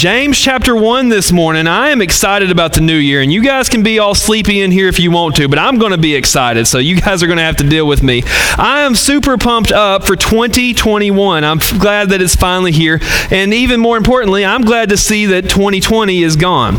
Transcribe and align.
James 0.00 0.38
chapter 0.38 0.74
1 0.74 1.10
this 1.10 1.30
morning. 1.30 1.66
I 1.66 1.90
am 1.90 2.00
excited 2.00 2.50
about 2.50 2.72
the 2.72 2.80
new 2.80 2.96
year, 2.96 3.20
and 3.20 3.30
you 3.30 3.42
guys 3.42 3.68
can 3.68 3.82
be 3.82 3.98
all 3.98 4.14
sleepy 4.14 4.62
in 4.62 4.70
here 4.70 4.88
if 4.88 4.98
you 4.98 5.10
want 5.10 5.36
to, 5.36 5.46
but 5.46 5.58
I'm 5.58 5.78
going 5.78 5.92
to 5.92 5.98
be 5.98 6.14
excited, 6.14 6.66
so 6.66 6.78
you 6.78 6.98
guys 6.98 7.22
are 7.22 7.26
going 7.26 7.36
to 7.36 7.42
have 7.42 7.58
to 7.58 7.68
deal 7.68 7.86
with 7.86 8.02
me. 8.02 8.22
I 8.56 8.80
am 8.80 8.94
super 8.94 9.36
pumped 9.36 9.72
up 9.72 10.04
for 10.04 10.16
2021. 10.16 11.44
I'm 11.44 11.58
glad 11.78 12.08
that 12.08 12.22
it's 12.22 12.34
finally 12.34 12.72
here, 12.72 12.98
and 13.30 13.52
even 13.52 13.78
more 13.78 13.98
importantly, 13.98 14.42
I'm 14.42 14.62
glad 14.62 14.88
to 14.88 14.96
see 14.96 15.26
that 15.26 15.50
2020 15.50 16.22
is 16.22 16.34
gone. 16.34 16.78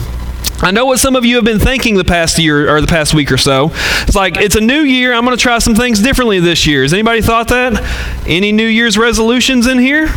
I 0.63 0.71
know 0.71 0.87
what 0.87 0.97
some 0.97 1.15
of 1.15 1.23
you 1.23 1.35
have 1.35 1.45
been 1.45 1.59
thinking 1.59 1.97
the 1.97 2.03
past 2.03 2.39
year 2.39 2.75
or 2.75 2.81
the 2.81 2.87
past 2.87 3.13
week 3.13 3.31
or 3.31 3.37
so. 3.37 3.69
It's 4.01 4.15
like 4.15 4.37
it's 4.37 4.55
a 4.55 4.61
new 4.61 4.81
year. 4.81 5.13
I'm 5.13 5.25
going 5.25 5.37
to 5.37 5.41
try 5.41 5.59
some 5.59 5.75
things 5.75 6.01
differently 6.01 6.39
this 6.39 6.65
year. 6.65 6.81
Has 6.81 6.91
anybody 6.91 7.21
thought 7.21 7.49
that? 7.49 7.83
Any 8.25 8.51
New 8.51 8.65
Year's 8.65 8.97
resolutions 8.97 9.67
in 9.67 9.77
here? 9.77 10.07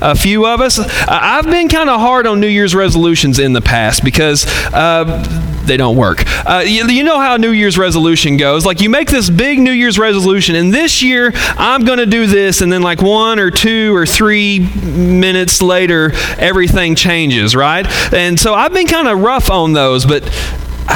A 0.00 0.14
few 0.14 0.46
of 0.46 0.60
us. 0.60 0.78
I've 1.08 1.44
been 1.44 1.68
kind 1.68 1.90
of 1.90 2.00
hard 2.00 2.26
on 2.26 2.40
New 2.40 2.48
Year's 2.48 2.74
resolutions 2.74 3.38
in 3.38 3.52
the 3.52 3.60
past 3.60 4.04
because 4.04 4.46
uh, 4.72 5.62
they 5.64 5.76
don't 5.76 5.96
work. 5.96 6.24
Uh, 6.46 6.64
you, 6.66 6.86
you, 6.88 7.04
know 7.04 7.18
how 7.18 7.36
New 7.36 7.50
Year's 7.50 7.78
resolution 7.78 8.36
goes. 8.36 8.66
Like 8.66 8.80
you 8.80 8.90
make 8.90 9.10
this 9.10 9.30
big 9.30 9.58
New 9.58 9.72
Year's 9.72 9.98
resolution, 9.98 10.54
and 10.56 10.72
this 10.72 11.02
year 11.02 11.32
I'm 11.34 11.84
going 11.84 11.98
to 11.98 12.06
do 12.06 12.26
this, 12.26 12.60
and 12.60 12.72
then 12.72 12.82
like 12.82 13.02
one 13.02 13.38
or 13.38 13.50
two 13.50 13.94
or 13.94 14.06
three 14.06 14.58
minutes 14.58 15.62
later, 15.62 16.12
everything 16.38 16.94
changes, 16.94 17.54
right? 17.54 17.86
And 18.12 18.38
so 18.38 18.54
I've 18.54 18.72
been 18.72 18.86
kind 18.86 19.08
of 19.08 19.20
rough 19.20 19.50
on 19.50 19.72
those, 19.72 20.04
but 20.04 20.22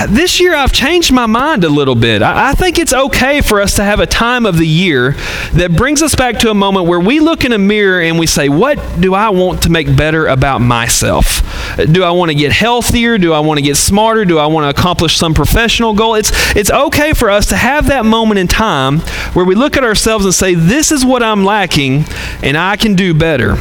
this 0.09 0.41
year 0.41 0.55
I've 0.55 0.73
changed 0.73 1.13
my 1.13 1.27
mind 1.27 1.65
a 1.65 1.69
little 1.69 1.95
bit. 1.95 2.23
I, 2.23 2.51
I, 2.51 2.53
think 2.55 2.79
it's 2.79 2.93
okay 2.93 3.41
for 3.41 3.61
us 3.61 3.77
to 3.77 3.85
have 3.85 4.01
a 4.01 4.07
time 4.07 4.47
of 4.47 4.59
the 4.59 4.67
year 4.67 5.13
that 5.53 5.75
brings 5.77 6.03
us 6.03 6.15
back 6.15 6.39
to 6.41 6.51
a 6.51 6.55
moment 6.55 6.87
where 6.87 7.01
we 7.01 7.21
look 7.21 7.45
in 7.45 7.53
a 7.53 7.59
mirror 7.59 8.01
and 8.01 8.19
we 8.19 8.27
say, 8.27 8.49
What 8.49 8.79
do 9.01 9.15
I 9.15 9.31
want 9.31 9.63
to 9.63 9.71
make 9.71 9.95
better 9.97 10.27
about 10.27 10.61
myself? 10.61 11.43
Do 11.77 12.03
I 12.03 12.11
want 12.11 12.31
to 12.31 12.35
get 12.35 12.53
healthier? 12.53 13.19
Do 13.19 13.33
I 13.33 13.41
want 13.41 13.59
to 13.59 13.63
get 13.63 13.77
smarter? 13.77 14.25
Do 14.25 14.39
I 14.39 14.47
want 14.47 14.65
to 14.65 14.81
accomplish 14.81 15.17
some 15.17 15.35
professional 15.35 15.95
goal? 15.95 16.15
It's, 16.15 16.33
it's 16.57 16.71
okay 16.71 17.13
for 17.13 17.31
us 17.31 17.47
to 17.47 17.57
have 17.57 17.89
that 17.89 18.05
moment 18.05 18.39
in 18.39 18.49
time 18.49 19.01
where 19.35 19.45
we 19.45 19.55
look 19.55 19.77
at 19.77 19.85
ourselves 19.85 20.25
and 20.25 20.35
say, 20.35 20.55
This 20.55 20.91
is 20.93 21.05
what 21.05 21.23
I'm 21.23 21.45
lacking, 21.45 22.05
and 22.43 22.57
I 22.57 22.77
can 22.77 22.95
do 22.95 23.15
better 23.15 23.57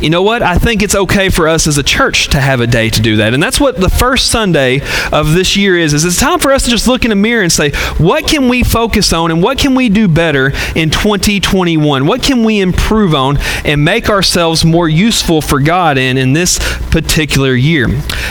you 0.00 0.10
know 0.10 0.22
what? 0.22 0.42
I 0.42 0.56
think 0.58 0.82
it's 0.82 0.94
okay 0.94 1.28
for 1.28 1.48
us 1.48 1.66
as 1.66 1.78
a 1.78 1.82
church 1.82 2.28
to 2.28 2.40
have 2.40 2.60
a 2.60 2.66
day 2.66 2.90
to 2.90 3.00
do 3.00 3.16
that. 3.16 3.34
And 3.34 3.42
that's 3.42 3.60
what 3.60 3.80
the 3.80 3.88
first 3.88 4.30
Sunday 4.30 4.80
of 5.12 5.32
this 5.32 5.56
year 5.56 5.76
is. 5.78 5.94
Is 5.94 6.04
it's 6.04 6.18
time 6.18 6.38
for 6.38 6.52
us 6.52 6.64
to 6.64 6.70
just 6.70 6.88
look 6.88 7.04
in 7.04 7.12
a 7.12 7.16
mirror 7.16 7.42
and 7.42 7.52
say, 7.52 7.70
what 7.98 8.26
can 8.26 8.48
we 8.48 8.62
focus 8.62 9.12
on 9.12 9.30
and 9.30 9.42
what 9.42 9.58
can 9.58 9.74
we 9.74 9.88
do 9.88 10.08
better 10.08 10.52
in 10.74 10.90
2021? 10.90 12.06
What 12.06 12.22
can 12.22 12.44
we 12.44 12.60
improve 12.60 13.14
on 13.14 13.38
and 13.64 13.84
make 13.84 14.08
ourselves 14.08 14.64
more 14.64 14.88
useful 14.88 15.40
for 15.40 15.60
God 15.60 15.98
in 15.98 16.18
in 16.18 16.32
this 16.32 16.58
particular 16.90 17.54
year? 17.54 17.88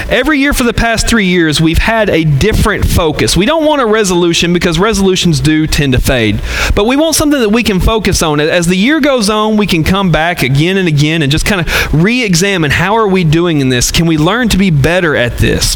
Every 0.10 0.40
year 0.40 0.54
for 0.54 0.64
the 0.64 0.74
past 0.74 1.08
3 1.08 1.26
years, 1.26 1.62
we've 1.62 1.78
had 1.78 2.10
a 2.10 2.24
different 2.24 2.86
focus. 2.86 3.38
We 3.38 3.46
don't 3.46 3.66
want 3.66 3.82
a 3.82 3.86
resolution 3.86 4.54
because 4.54 4.80
resolutions 4.80 5.40
do 5.40 5.68
tend 5.68 5.94
to 5.94 6.00
fade. 6.00 6.42
But 6.76 6.86
we 6.86 6.96
want 6.96 7.16
something 7.16 7.40
that 7.40 7.50
we 7.50 7.64
can 7.64 7.80
focus 7.80 8.22
on. 8.22 8.40
As 8.40 8.68
the 8.68 8.76
year 8.76 9.00
goes 9.00 9.30
on, 9.30 9.58
we 9.58 9.68
can 9.68 9.84
come 9.84 10.12
back 10.12 10.44
again 10.44 10.78
and 10.78 10.88
again 10.88 11.21
and 11.22 11.32
just 11.32 11.46
kind 11.46 11.62
of 11.62 11.94
re-examine 11.94 12.72
how 12.72 12.96
are 12.96 13.08
we 13.08 13.24
doing 13.24 13.60
in 13.60 13.70
this? 13.70 13.92
Can 13.92 14.06
we 14.06 14.18
learn 14.18 14.50
to 14.50 14.58
be 14.58 14.70
better 14.70 15.16
at 15.16 15.38
this? 15.38 15.76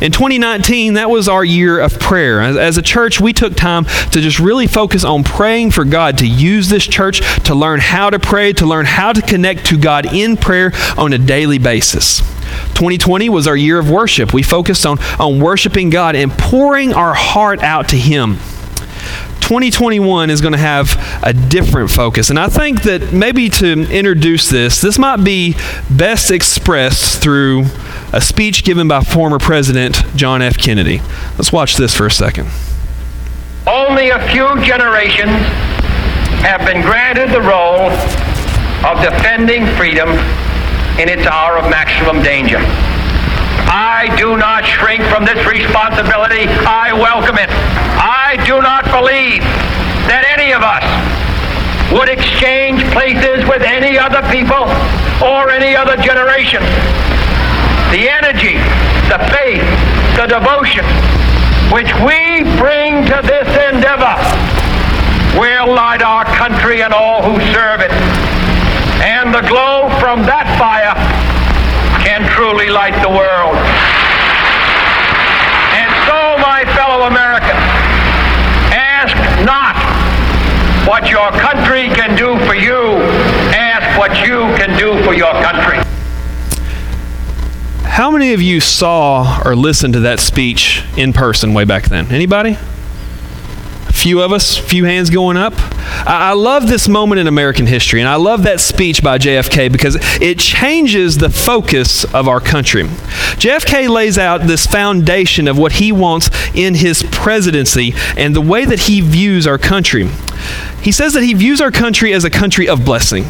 In 0.00 0.12
2019, 0.12 0.94
that 0.94 1.10
was 1.10 1.28
our 1.28 1.44
year 1.44 1.80
of 1.80 1.98
prayer. 1.98 2.40
As, 2.40 2.56
as, 2.56 2.78
a 2.78 2.82
church, 2.82 3.20
we 3.20 3.32
took 3.32 3.54
time 3.54 3.84
to 3.84 4.20
just 4.20 4.38
really 4.38 4.66
focus 4.66 5.04
on 5.04 5.24
praying 5.24 5.70
for 5.70 5.84
God, 5.84 6.18
to 6.18 6.26
use 6.26 6.68
this 6.68 6.86
church 6.86 7.20
to 7.44 7.54
learn 7.54 7.80
how 7.80 8.10
to 8.10 8.18
pray, 8.18 8.52
to 8.54 8.66
learn 8.66 8.84
how 8.86 9.12
to 9.12 9.22
connect 9.22 9.66
to 9.66 9.78
God 9.78 10.12
in 10.12 10.36
prayer 10.36 10.72
on 10.96 11.12
a 11.12 11.18
daily 11.18 11.58
basis. 11.58 12.18
2020 12.74 13.28
was 13.28 13.46
our 13.46 13.56
year 13.56 13.78
of 13.78 13.90
worship. 13.90 14.32
We 14.32 14.42
focused 14.42 14.86
on, 14.86 14.98
on 15.18 15.40
worshiping 15.40 15.90
God 15.90 16.14
and 16.14 16.30
pouring 16.30 16.92
our 16.92 17.14
heart 17.14 17.62
out 17.62 17.88
to 17.88 17.96
Him. 17.96 18.38
2021 19.40 20.30
is 20.30 20.40
going 20.40 20.52
to 20.52 20.58
have 20.58 20.96
a 21.22 21.32
different 21.32 21.90
focus. 21.90 22.30
And 22.30 22.38
I 22.38 22.48
think 22.48 22.82
that 22.82 23.12
maybe 23.12 23.48
to 23.50 23.72
introduce 23.90 24.50
this, 24.50 24.80
this 24.80 24.98
might 24.98 25.24
be 25.24 25.54
best 25.90 26.30
expressed 26.30 27.22
through 27.22 27.64
a 28.12 28.20
speech 28.20 28.64
given 28.64 28.88
by 28.88 29.00
former 29.02 29.38
President 29.38 30.02
John 30.16 30.42
F. 30.42 30.56
Kennedy. 30.58 31.00
Let's 31.38 31.52
watch 31.52 31.76
this 31.76 31.94
for 31.94 32.06
a 32.06 32.10
second. 32.10 32.48
Only 33.66 34.10
a 34.10 34.26
few 34.28 34.46
generations 34.64 35.30
have 36.42 36.60
been 36.64 36.82
granted 36.82 37.30
the 37.30 37.42
role 37.42 37.90
of 38.86 39.02
defending 39.02 39.66
freedom 39.76 40.08
in 40.98 41.08
its 41.08 41.26
hour 41.26 41.58
of 41.58 41.68
maximum 41.70 42.22
danger. 42.22 42.60
I 43.64 44.12
do 44.16 44.36
not 44.36 44.64
shrink 44.64 45.02
from 45.10 45.24
this 45.24 45.40
responsibility. 45.46 46.46
I 46.64 46.92
welcome 46.92 47.36
it. 47.38 47.50
I 47.98 48.36
do 48.44 48.60
not 48.60 48.84
believe 48.92 49.42
that 50.06 50.22
any 50.28 50.52
of 50.52 50.62
us 50.62 50.84
would 51.92 52.08
exchange 52.08 52.82
places 52.92 53.46
with 53.48 53.62
any 53.62 53.98
other 53.98 54.22
people 54.30 54.66
or 55.22 55.50
any 55.50 55.74
other 55.74 55.96
generation. 55.96 56.62
The 57.94 58.10
energy, 58.10 58.58
the 59.08 59.22
faith, 59.30 59.64
the 60.18 60.26
devotion 60.26 60.84
which 61.70 61.90
we 62.02 62.46
bring 62.58 63.06
to 63.06 63.18
this 63.22 63.48
endeavor 63.70 64.14
will 65.38 65.74
light 65.74 66.02
our 66.02 66.24
country 66.24 66.82
and 66.82 66.92
all 66.92 67.22
who 67.22 67.38
serve 67.52 67.80
it. 67.80 67.90
And 69.02 69.34
the 69.34 69.42
glow 69.46 69.90
from 69.98 70.22
that 70.26 70.46
fire 70.58 70.94
can 72.16 72.26
truly 72.30 72.70
light 72.70 72.94
the 73.02 73.08
world. 73.08 73.56
And 75.76 75.90
so, 76.08 76.38
my 76.40 76.64
fellow 76.74 77.04
Americans, 77.06 77.60
ask 78.72 79.14
not 79.44 79.76
what 80.88 81.10
your 81.10 81.30
country 81.32 81.88
can 81.94 82.16
do 82.16 82.38
for 82.46 82.54
you, 82.54 82.96
ask 83.52 83.98
what 83.98 84.26
you 84.26 84.38
can 84.56 84.78
do 84.78 85.04
for 85.04 85.12
your 85.12 85.32
country. 85.42 85.78
How 87.84 88.10
many 88.10 88.32
of 88.32 88.40
you 88.40 88.60
saw 88.60 89.42
or 89.44 89.54
listened 89.54 89.92
to 89.94 90.00
that 90.00 90.18
speech 90.18 90.84
in 90.96 91.12
person 91.12 91.52
way 91.52 91.64
back 91.64 91.84
then? 91.84 92.10
Anybody? 92.10 92.56
Few 93.96 94.20
of 94.20 94.32
us, 94.32 94.56
few 94.56 94.84
hands 94.84 95.10
going 95.10 95.36
up. 95.36 95.54
I, 96.06 96.30
I 96.30 96.32
love 96.34 96.68
this 96.68 96.86
moment 96.86 97.18
in 97.18 97.26
American 97.26 97.66
history, 97.66 98.00
and 98.00 98.08
I 98.08 98.16
love 98.16 98.42
that 98.42 98.60
speech 98.60 99.02
by 99.02 99.18
JFK 99.18 99.72
because 99.72 99.96
it 100.20 100.38
changes 100.38 101.18
the 101.18 101.30
focus 101.30 102.04
of 102.14 102.28
our 102.28 102.40
country. 102.40 102.84
JFK 102.84 103.88
lays 103.88 104.18
out 104.18 104.42
this 104.42 104.66
foundation 104.66 105.48
of 105.48 105.58
what 105.58 105.72
he 105.72 105.92
wants 105.92 106.30
in 106.54 106.74
his 106.74 107.02
presidency 107.10 107.94
and 108.16 108.36
the 108.36 108.40
way 108.40 108.64
that 108.64 108.80
he 108.80 109.00
views 109.00 109.46
our 109.46 109.58
country. 109.58 110.08
He 110.82 110.92
says 110.92 111.14
that 111.14 111.22
he 111.22 111.34
views 111.34 111.60
our 111.60 111.70
country 111.72 112.12
as 112.12 112.24
a 112.24 112.30
country 112.30 112.68
of 112.68 112.84
blessing. 112.84 113.24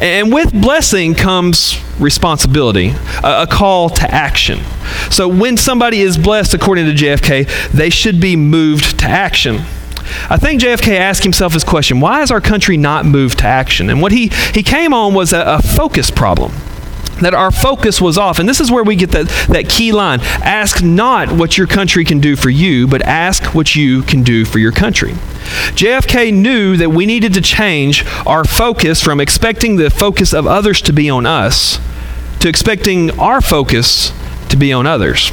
And 0.00 0.32
with 0.32 0.52
blessing 0.52 1.14
comes 1.14 1.78
responsibility, 1.98 2.92
a, 3.22 3.46
call 3.46 3.90
to 3.90 4.10
action. 4.10 4.60
So 5.10 5.28
when 5.28 5.56
somebody 5.56 6.00
is 6.00 6.18
blessed, 6.18 6.54
according 6.54 6.86
to 6.86 6.92
JFK, 6.92 7.70
they 7.70 7.90
should 7.90 8.20
be 8.20 8.36
moved 8.36 8.98
to 9.00 9.06
action. 9.06 9.60
I 10.28 10.36
think 10.36 10.60
JFK 10.60 10.98
asked 10.98 11.22
himself 11.22 11.52
his 11.52 11.64
question 11.64 12.00
why 12.00 12.20
has 12.20 12.30
our 12.30 12.40
country 12.40 12.76
not 12.76 13.04
moved 13.04 13.38
to 13.40 13.46
action? 13.46 13.90
And 13.90 14.00
what 14.00 14.12
he, 14.12 14.28
he 14.54 14.62
came 14.62 14.92
on 14.92 15.14
was 15.14 15.32
a, 15.32 15.42
a 15.46 15.62
focus 15.62 16.10
problem 16.10 16.52
that 17.20 17.34
our 17.34 17.50
focus 17.50 18.00
was 18.00 18.16
off. 18.16 18.38
And 18.38 18.48
this 18.48 18.60
is 18.60 18.70
where 18.70 18.82
we 18.82 18.96
get 18.96 19.10
that, 19.10 19.28
that 19.48 19.68
key 19.68 19.92
line 19.92 20.20
ask 20.42 20.82
not 20.82 21.30
what 21.30 21.58
your 21.58 21.66
country 21.66 22.02
can 22.04 22.18
do 22.18 22.34
for 22.34 22.48
you, 22.48 22.86
but 22.86 23.02
ask 23.02 23.54
what 23.54 23.76
you 23.76 24.02
can 24.02 24.22
do 24.22 24.46
for 24.46 24.58
your 24.58 24.72
country. 24.72 25.12
JFK 25.72 26.32
knew 26.32 26.78
that 26.78 26.90
we 26.90 27.04
needed 27.04 27.34
to 27.34 27.42
change 27.42 28.06
our 28.26 28.44
focus 28.44 29.02
from 29.02 29.20
expecting 29.20 29.76
the 29.76 29.90
focus 29.90 30.32
of 30.32 30.46
others 30.46 30.80
to 30.82 30.94
be 30.94 31.10
on 31.10 31.26
us 31.26 31.78
to 32.40 32.48
expecting 32.48 33.10
our 33.20 33.40
focus 33.40 34.12
to 34.48 34.56
be 34.56 34.72
on 34.72 34.86
others. 34.86 35.30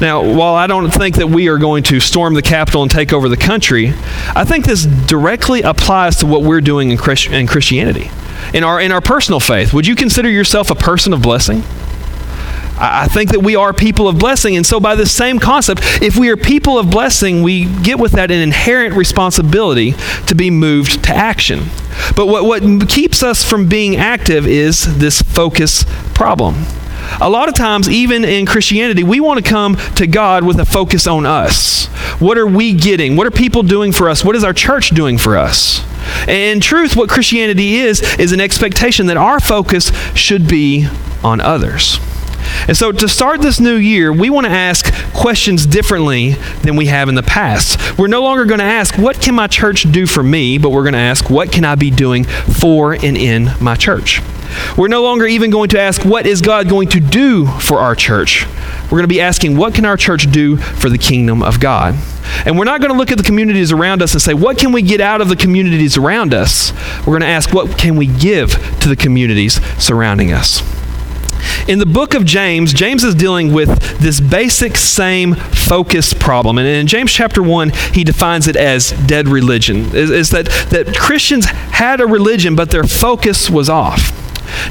Now, 0.00 0.22
while 0.22 0.54
I 0.54 0.66
don't 0.66 0.90
think 0.90 1.16
that 1.16 1.28
we 1.28 1.48
are 1.48 1.58
going 1.58 1.82
to 1.84 2.00
storm 2.00 2.34
the 2.34 2.42
Capitol 2.42 2.82
and 2.82 2.90
take 2.90 3.12
over 3.12 3.28
the 3.28 3.36
country, 3.36 3.92
I 4.34 4.44
think 4.44 4.66
this 4.66 4.84
directly 4.84 5.62
applies 5.62 6.16
to 6.16 6.26
what 6.26 6.42
we're 6.42 6.60
doing 6.60 6.90
in, 6.90 6.98
Christ- 6.98 7.28
in 7.28 7.46
Christianity. 7.46 8.10
In 8.52 8.64
our, 8.64 8.80
in 8.80 8.92
our 8.92 9.00
personal 9.00 9.40
faith, 9.40 9.72
would 9.72 9.86
you 9.86 9.94
consider 9.94 10.28
yourself 10.28 10.70
a 10.70 10.74
person 10.74 11.12
of 11.12 11.22
blessing? 11.22 11.62
I 12.76 13.06
think 13.06 13.30
that 13.30 13.40
we 13.40 13.54
are 13.54 13.72
people 13.72 14.08
of 14.08 14.18
blessing. 14.18 14.56
And 14.56 14.66
so, 14.66 14.80
by 14.80 14.96
the 14.96 15.06
same 15.06 15.38
concept, 15.38 15.80
if 16.02 16.16
we 16.16 16.28
are 16.30 16.36
people 16.36 16.78
of 16.78 16.90
blessing, 16.90 17.42
we 17.42 17.66
get 17.82 17.98
with 17.98 18.12
that 18.12 18.30
an 18.30 18.40
inherent 18.40 18.94
responsibility 18.94 19.94
to 20.26 20.34
be 20.34 20.50
moved 20.50 21.04
to 21.04 21.14
action. 21.14 21.60
But 22.16 22.26
what, 22.26 22.44
what 22.44 22.88
keeps 22.88 23.22
us 23.22 23.48
from 23.48 23.68
being 23.68 23.96
active 23.96 24.46
is 24.46 24.98
this 24.98 25.22
focus 25.22 25.84
problem. 26.14 26.64
A 27.20 27.30
lot 27.30 27.48
of 27.48 27.54
times, 27.54 27.88
even 27.88 28.24
in 28.24 28.46
Christianity, 28.46 29.04
we 29.04 29.20
want 29.20 29.44
to 29.44 29.48
come 29.48 29.76
to 29.96 30.06
God 30.06 30.44
with 30.44 30.58
a 30.58 30.64
focus 30.64 31.06
on 31.06 31.26
us. 31.26 31.86
What 32.18 32.38
are 32.38 32.46
we 32.46 32.74
getting? 32.74 33.16
What 33.16 33.26
are 33.26 33.30
people 33.30 33.62
doing 33.62 33.92
for 33.92 34.08
us? 34.08 34.24
What 34.24 34.36
is 34.36 34.44
our 34.44 34.52
church 34.52 34.90
doing 34.90 35.18
for 35.18 35.36
us? 35.36 35.84
And 36.22 36.30
in 36.30 36.60
truth, 36.60 36.96
what 36.96 37.08
Christianity 37.08 37.76
is, 37.76 38.02
is 38.18 38.32
an 38.32 38.40
expectation 38.40 39.06
that 39.06 39.16
our 39.16 39.40
focus 39.40 39.90
should 40.14 40.48
be 40.48 40.86
on 41.22 41.40
others. 41.40 41.98
And 42.68 42.76
so, 42.76 42.92
to 42.92 43.08
start 43.08 43.40
this 43.40 43.60
new 43.60 43.76
year, 43.76 44.12
we 44.12 44.30
want 44.30 44.46
to 44.46 44.52
ask 44.52 44.92
questions 45.12 45.66
differently 45.66 46.32
than 46.62 46.76
we 46.76 46.86
have 46.86 47.08
in 47.08 47.14
the 47.14 47.22
past. 47.22 47.98
We're 47.98 48.06
no 48.06 48.22
longer 48.22 48.44
going 48.44 48.60
to 48.60 48.64
ask, 48.64 48.96
What 48.96 49.20
can 49.20 49.34
my 49.34 49.46
church 49.46 49.90
do 49.90 50.06
for 50.06 50.22
me? 50.22 50.58
but 50.58 50.70
we're 50.70 50.82
going 50.82 50.94
to 50.94 50.98
ask, 50.98 51.30
What 51.30 51.52
can 51.52 51.64
I 51.64 51.74
be 51.74 51.90
doing 51.90 52.24
for 52.24 52.92
and 52.92 53.16
in 53.16 53.50
my 53.60 53.76
church? 53.76 54.20
We're 54.76 54.88
no 54.88 55.02
longer 55.02 55.26
even 55.26 55.50
going 55.50 55.68
to 55.70 55.80
ask, 55.80 56.04
What 56.04 56.26
is 56.26 56.40
God 56.40 56.68
going 56.68 56.88
to 56.90 57.00
do 57.00 57.46
for 57.46 57.78
our 57.78 57.94
church? 57.94 58.46
We're 58.84 58.98
going 58.98 59.02
to 59.02 59.08
be 59.08 59.20
asking, 59.20 59.56
What 59.56 59.74
can 59.74 59.84
our 59.84 59.96
church 59.96 60.30
do 60.30 60.56
for 60.56 60.88
the 60.88 60.98
kingdom 60.98 61.42
of 61.42 61.60
God? 61.60 61.94
And 62.46 62.58
we're 62.58 62.64
not 62.64 62.80
going 62.80 62.92
to 62.92 62.98
look 62.98 63.10
at 63.10 63.18
the 63.18 63.24
communities 63.24 63.72
around 63.72 64.02
us 64.02 64.12
and 64.12 64.22
say, 64.22 64.34
What 64.34 64.58
can 64.58 64.72
we 64.72 64.82
get 64.82 65.00
out 65.00 65.20
of 65.20 65.28
the 65.28 65.36
communities 65.36 65.96
around 65.96 66.34
us? 66.34 66.72
We're 67.00 67.18
going 67.18 67.20
to 67.20 67.26
ask, 67.26 67.52
What 67.52 67.78
can 67.78 67.96
we 67.96 68.06
give 68.06 68.52
to 68.80 68.88
the 68.88 68.96
communities 68.96 69.62
surrounding 69.82 70.32
us? 70.32 70.62
In 71.68 71.78
the 71.78 71.86
book 71.86 72.14
of 72.14 72.24
James, 72.24 72.72
James 72.72 73.04
is 73.04 73.14
dealing 73.14 73.52
with 73.52 73.98
this 73.98 74.20
basic 74.20 74.76
same 74.76 75.34
focus 75.34 76.12
problem. 76.12 76.58
And 76.58 76.66
in 76.66 76.86
James 76.86 77.12
chapter 77.12 77.42
1, 77.42 77.70
he 77.92 78.04
defines 78.04 78.48
it 78.48 78.56
as 78.56 78.90
dead 79.06 79.28
religion. 79.28 79.94
Is, 79.94 80.30
that, 80.30 80.46
that 80.70 80.94
Christians 80.96 81.46
had 81.46 82.00
a 82.00 82.06
religion, 82.06 82.54
but 82.54 82.70
their 82.70 82.84
focus 82.84 83.48
was 83.48 83.68
off. 83.68 84.12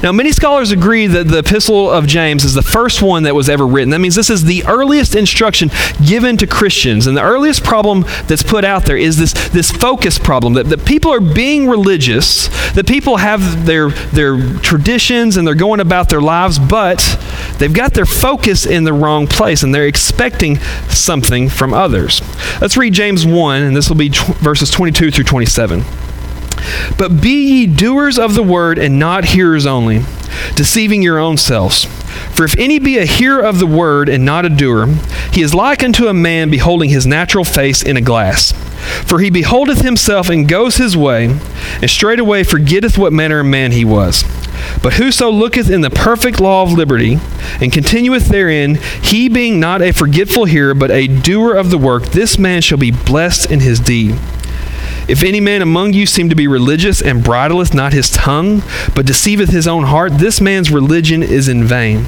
Now, 0.02 0.12
many 0.12 0.32
scholars 0.32 0.70
agree 0.70 1.06
that 1.06 1.28
the 1.28 1.38
Epistle 1.38 1.90
of 1.90 2.06
James 2.06 2.44
is 2.44 2.54
the 2.54 2.62
first 2.62 3.02
one 3.02 3.24
that 3.24 3.34
was 3.34 3.48
ever 3.48 3.66
written. 3.66 3.90
That 3.90 4.00
means 4.00 4.14
this 4.14 4.30
is 4.30 4.44
the 4.44 4.64
earliest 4.66 5.14
instruction 5.14 5.70
given 6.06 6.36
to 6.38 6.46
Christians. 6.46 7.06
And 7.06 7.16
the 7.16 7.22
earliest 7.22 7.64
problem 7.64 8.04
that's 8.26 8.42
put 8.42 8.64
out 8.64 8.84
there 8.84 8.96
is 8.96 9.16
this, 9.16 9.32
this 9.50 9.70
focus 9.70 10.18
problem 10.18 10.54
that, 10.54 10.66
that 10.66 10.84
people 10.84 11.12
are 11.12 11.20
being 11.20 11.68
religious, 11.68 12.48
that 12.74 12.86
people 12.86 13.16
have 13.18 13.66
their, 13.66 13.90
their 13.90 14.40
traditions 14.58 15.36
and 15.36 15.46
they're 15.46 15.54
going 15.54 15.80
about 15.80 16.08
their 16.08 16.20
lives, 16.20 16.58
but 16.58 17.00
they've 17.58 17.72
got 17.72 17.94
their 17.94 18.06
focus 18.06 18.66
in 18.66 18.84
the 18.84 18.92
wrong 18.92 19.26
place 19.26 19.62
and 19.62 19.74
they're 19.74 19.86
expecting 19.86 20.58
something 20.88 21.48
from 21.48 21.72
others. 21.72 22.20
Let's 22.60 22.76
read 22.76 22.94
James 22.94 23.26
1, 23.26 23.62
and 23.62 23.76
this 23.76 23.88
will 23.88 23.96
be 23.96 24.10
verses 24.10 24.70
22 24.70 25.10
through 25.10 25.24
27. 25.24 25.84
But 26.96 27.20
be 27.20 27.46
ye 27.46 27.66
doers 27.66 28.18
of 28.18 28.34
the 28.34 28.42
word 28.42 28.78
and 28.78 28.98
not 28.98 29.26
hearers 29.26 29.66
only, 29.66 30.02
deceiving 30.54 31.02
your 31.02 31.18
own 31.18 31.36
selves. 31.36 31.86
For 32.34 32.44
if 32.44 32.56
any 32.58 32.78
be 32.78 32.98
a 32.98 33.06
hearer 33.06 33.42
of 33.42 33.58
the 33.58 33.66
word 33.66 34.08
and 34.08 34.24
not 34.24 34.44
a 34.44 34.48
doer, 34.48 34.86
he 35.32 35.42
is 35.42 35.54
like 35.54 35.82
unto 35.82 36.06
a 36.06 36.14
man 36.14 36.50
beholding 36.50 36.90
his 36.90 37.06
natural 37.06 37.44
face 37.44 37.82
in 37.82 37.96
a 37.96 38.00
glass. 38.00 38.52
For 39.06 39.20
he 39.20 39.30
beholdeth 39.30 39.80
himself 39.80 40.28
and 40.28 40.48
goes 40.48 40.76
his 40.76 40.96
way, 40.96 41.38
and 41.80 41.90
straightway 41.90 42.42
forgetteth 42.42 42.98
what 42.98 43.12
manner 43.12 43.40
of 43.40 43.46
man 43.46 43.72
he 43.72 43.84
was. 43.84 44.24
But 44.82 44.94
whoso 44.94 45.30
looketh 45.30 45.70
in 45.70 45.80
the 45.80 45.90
perfect 45.90 46.40
law 46.40 46.62
of 46.62 46.72
liberty, 46.72 47.18
and 47.60 47.72
continueth 47.72 48.28
therein, 48.28 48.76
he 49.02 49.28
being 49.28 49.58
not 49.58 49.82
a 49.82 49.92
forgetful 49.92 50.44
hearer, 50.44 50.74
but 50.74 50.90
a 50.90 51.06
doer 51.06 51.54
of 51.54 51.70
the 51.70 51.78
work, 51.78 52.06
this 52.06 52.38
man 52.38 52.62
shall 52.62 52.78
be 52.78 52.90
blessed 52.90 53.50
in 53.50 53.60
his 53.60 53.80
deed. 53.80 54.16
If 55.06 55.22
any 55.22 55.40
man 55.40 55.60
among 55.60 55.92
you 55.92 56.06
seem 56.06 56.30
to 56.30 56.34
be 56.34 56.48
religious 56.48 57.02
and 57.02 57.22
bridleth 57.22 57.74
not 57.74 57.92
his 57.92 58.10
tongue, 58.10 58.62
but 58.94 59.06
deceiveth 59.06 59.50
his 59.50 59.66
own 59.66 59.84
heart, 59.84 60.18
this 60.18 60.40
man's 60.40 60.70
religion 60.70 61.22
is 61.22 61.48
in 61.48 61.64
vain. 61.64 62.06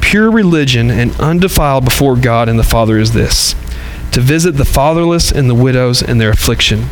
Pure 0.00 0.30
religion 0.30 0.90
and 0.90 1.18
undefiled 1.20 1.84
before 1.84 2.16
God 2.16 2.48
and 2.48 2.58
the 2.58 2.64
Father 2.64 2.98
is 2.98 3.12
this 3.12 3.54
to 4.10 4.20
visit 4.20 4.52
the 4.52 4.64
fatherless 4.64 5.30
and 5.30 5.50
the 5.50 5.54
widows 5.54 6.00
in 6.00 6.18
their 6.18 6.30
affliction, 6.30 6.86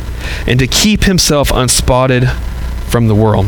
and 0.45 0.59
to 0.59 0.67
keep 0.67 1.03
himself 1.03 1.49
unspotted 1.51 2.29
from 2.87 3.07
the 3.07 3.15
world. 3.15 3.47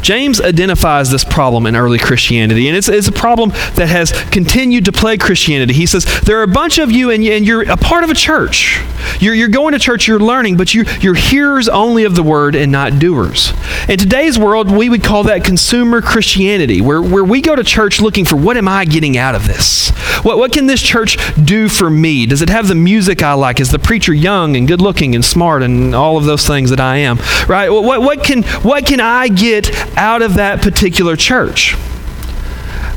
James 0.00 0.40
identifies 0.40 1.10
this 1.10 1.24
problem 1.24 1.66
in 1.66 1.76
early 1.76 1.98
Christianity, 1.98 2.68
and 2.68 2.76
it's, 2.76 2.88
it's, 2.88 3.08
a 3.08 3.12
problem 3.12 3.50
that 3.74 3.88
has 3.88 4.12
continued 4.30 4.84
to 4.86 4.92
plague 4.92 5.20
Christianity. 5.20 5.74
He 5.74 5.86
says, 5.86 6.04
There 6.22 6.38
are 6.38 6.44
a 6.44 6.48
bunch 6.48 6.78
of 6.78 6.90
you, 6.90 7.10
and, 7.10 7.22
and 7.24 7.46
you're 7.46 7.68
a 7.70 7.76
part 7.76 8.04
of 8.04 8.10
a 8.10 8.14
church. 8.14 8.80
You're, 9.20 9.34
you're 9.34 9.48
going 9.48 9.72
to 9.72 9.78
church, 9.78 10.08
you're 10.08 10.20
learning, 10.20 10.56
but 10.56 10.74
you, 10.74 10.84
you're 11.00 11.14
hearers 11.14 11.68
only 11.68 12.04
of 12.04 12.14
the 12.14 12.22
word 12.22 12.54
and 12.54 12.72
not 12.72 12.98
doers. 12.98 13.52
In 13.88 13.98
today's 13.98 14.38
world, 14.38 14.70
we 14.70 14.88
would 14.88 15.02
call 15.02 15.24
that 15.24 15.44
consumer 15.44 16.00
Christianity, 16.00 16.80
where, 16.80 17.02
where 17.02 17.24
we 17.24 17.40
go 17.40 17.54
to 17.54 17.64
church 17.64 18.00
looking 18.00 18.24
for 18.24 18.36
what 18.36 18.56
am 18.56 18.68
I 18.68 18.84
getting 18.84 19.16
out 19.16 19.34
of 19.34 19.46
this? 19.46 19.90
What, 20.22 20.38
what 20.38 20.52
can 20.52 20.66
this 20.66 20.82
church 20.82 21.18
do 21.44 21.68
for 21.68 21.90
me? 21.90 22.26
Does 22.26 22.42
it 22.42 22.48
have 22.48 22.68
the 22.68 22.74
music 22.74 23.22
I 23.22 23.34
like? 23.34 23.60
Is 23.60 23.70
the 23.70 23.78
preacher 23.78 24.14
young 24.14 24.56
and 24.56 24.68
good 24.68 24.80
looking 24.80 25.14
and 25.14 25.24
smart 25.24 25.62
and 25.62 25.94
all 25.94 26.16
of 26.16 26.24
those 26.24 26.46
things 26.46 26.70
that 26.70 26.80
I 26.80 26.98
am? 26.98 27.18
Right? 27.48 27.70
What, 27.70 28.02
what, 28.02 28.24
can, 28.24 28.42
what 28.62 28.86
can 28.86 29.00
I 29.00 29.28
get 29.28 29.71
out 29.96 30.22
of 30.22 30.34
that 30.34 30.62
particular 30.62 31.16
church. 31.16 31.76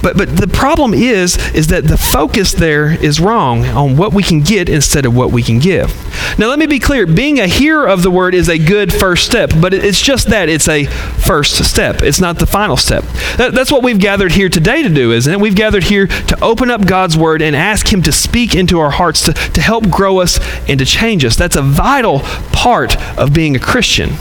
But, 0.06 0.18
but 0.18 0.38
the 0.38 0.48
problem 0.48 0.94
is 0.94 1.36
is 1.56 1.68
that 1.70 1.86
the 1.86 1.98
focus 1.98 2.52
there 2.52 2.92
is 3.04 3.20
wrong 3.20 3.66
on 3.66 3.98
what 3.98 4.14
we 4.14 4.22
can 4.22 4.42
get 4.42 4.70
instead 4.70 5.04
of 5.04 5.16
what 5.16 5.32
we 5.32 5.42
can 5.42 5.58
give. 5.58 5.90
Now 6.38 6.48
let 6.48 6.60
me 6.60 6.68
be 6.68 6.78
clear, 6.78 7.08
being 7.08 7.40
a 7.40 7.48
hearer 7.48 7.88
of 7.88 8.04
the 8.04 8.12
word 8.12 8.36
is 8.36 8.48
a 8.48 8.60
good 8.60 8.94
first 8.94 9.26
step, 9.26 9.52
but 9.60 9.74
it's 9.74 10.00
just 10.00 10.28
that 10.28 10.48
it's 10.48 10.68
a 10.68 10.86
first 10.86 11.64
step. 11.66 12.04
It's 12.04 12.20
not 12.20 12.38
the 12.38 12.46
final 12.46 12.78
step. 12.78 13.04
That, 13.38 13.54
that's 13.56 13.72
what 13.72 13.82
we've 13.82 13.98
gathered 13.98 14.34
here 14.34 14.48
today 14.48 14.84
to 14.84 14.90
do, 14.90 15.12
isn't 15.12 15.34
it? 15.34 15.40
We've 15.40 15.56
gathered 15.56 15.86
here 15.86 16.06
to 16.06 16.44
open 16.44 16.70
up 16.70 16.86
God's 16.86 17.18
word 17.18 17.42
and 17.42 17.56
ask 17.56 17.92
him 17.92 18.04
to 18.04 18.12
speak 18.12 18.54
into 18.54 18.80
our 18.80 18.92
hearts 18.92 19.24
to, 19.24 19.34
to 19.34 19.62
help 19.62 19.90
grow 19.90 20.20
us 20.20 20.40
and 20.70 20.78
to 20.78 20.86
change 20.86 21.26
us. 21.26 21.36
That's 21.36 21.56
a 21.56 21.64
vital 21.64 22.20
part 22.52 22.96
of 23.18 23.34
being 23.34 23.56
a 23.56 23.60
Christian. 23.60 24.12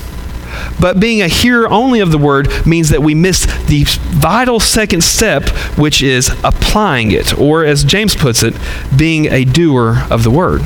But 0.80 1.00
being 1.00 1.22
a 1.22 1.28
hearer 1.28 1.68
only 1.68 2.00
of 2.00 2.10
the 2.10 2.18
word 2.18 2.48
means 2.66 2.90
that 2.90 3.02
we 3.02 3.14
miss 3.14 3.46
the 3.66 3.84
vital 3.86 4.60
second 4.60 5.02
step, 5.02 5.48
which 5.78 6.02
is 6.02 6.30
applying 6.44 7.12
it, 7.12 7.38
or 7.38 7.64
as 7.64 7.84
James 7.84 8.14
puts 8.14 8.42
it, 8.42 8.54
being 8.96 9.26
a 9.26 9.44
doer 9.44 10.04
of 10.10 10.24
the 10.24 10.30
word. 10.30 10.62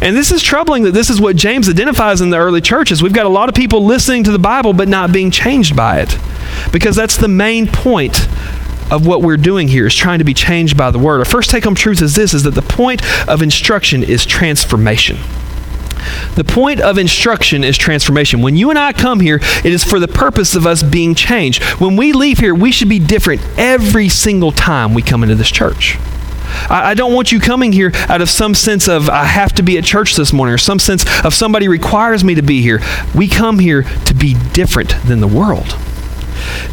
And 0.00 0.16
this 0.16 0.32
is 0.32 0.42
troubling 0.42 0.84
that 0.84 0.92
this 0.92 1.10
is 1.10 1.20
what 1.20 1.36
James 1.36 1.68
identifies 1.68 2.20
in 2.20 2.30
the 2.30 2.36
early 2.36 2.60
churches. 2.60 3.02
We've 3.02 3.12
got 3.12 3.26
a 3.26 3.30
lot 3.30 3.48
of 3.48 3.54
people 3.54 3.84
listening 3.84 4.24
to 4.24 4.32
the 4.32 4.38
Bible 4.38 4.72
but 4.72 4.88
not 4.88 5.12
being 5.12 5.30
changed 5.30 5.76
by 5.76 6.00
it. 6.00 6.16
Because 6.72 6.96
that's 6.96 7.16
the 7.16 7.28
main 7.28 7.66
point 7.66 8.28
of 8.90 9.06
what 9.06 9.22
we're 9.22 9.36
doing 9.36 9.68
here 9.68 9.86
is 9.86 9.94
trying 9.94 10.18
to 10.18 10.24
be 10.24 10.34
changed 10.34 10.76
by 10.76 10.90
the 10.90 10.98
word. 10.98 11.18
Our 11.18 11.24
first 11.24 11.50
take 11.50 11.64
home 11.64 11.74
truth 11.74 12.00
is 12.00 12.14
this 12.14 12.32
is 12.34 12.42
that 12.44 12.54
the 12.54 12.62
point 12.62 13.02
of 13.28 13.42
instruction 13.42 14.02
is 14.02 14.24
transformation. 14.24 15.18
The 16.34 16.44
point 16.44 16.80
of 16.80 16.98
instruction 16.98 17.64
is 17.64 17.76
transformation. 17.76 18.42
When 18.42 18.56
you 18.56 18.70
and 18.70 18.78
I 18.78 18.92
come 18.92 19.20
here, 19.20 19.40
it 19.64 19.72
is 19.72 19.84
for 19.84 19.98
the 19.98 20.08
purpose 20.08 20.54
of 20.54 20.66
us 20.66 20.82
being 20.82 21.14
changed. 21.14 21.62
When 21.80 21.96
we 21.96 22.12
leave 22.12 22.38
here, 22.38 22.54
we 22.54 22.72
should 22.72 22.88
be 22.88 22.98
different 22.98 23.40
every 23.56 24.08
single 24.08 24.52
time 24.52 24.94
we 24.94 25.02
come 25.02 25.22
into 25.22 25.34
this 25.34 25.50
church. 25.50 25.98
I, 26.70 26.94
don't 26.94 27.14
want 27.14 27.30
you 27.32 27.40
coming 27.40 27.72
here 27.72 27.92
out 28.08 28.20
of 28.20 28.30
some 28.30 28.54
sense 28.54 28.88
of 28.88 29.08
I 29.08 29.24
have 29.24 29.52
to 29.54 29.62
be 29.62 29.78
at 29.78 29.84
church 29.84 30.16
this 30.16 30.32
morning 30.32 30.54
or 30.54 30.58
some 30.58 30.78
sense 30.78 31.04
of 31.24 31.34
somebody 31.34 31.68
requires 31.68 32.24
me 32.24 32.34
to 32.34 32.42
be 32.42 32.62
here. 32.62 32.80
We 33.14 33.28
come 33.28 33.58
here 33.58 33.82
to 33.82 34.14
be 34.14 34.34
different 34.52 34.94
than 35.06 35.20
the 35.20 35.28
world. 35.28 35.76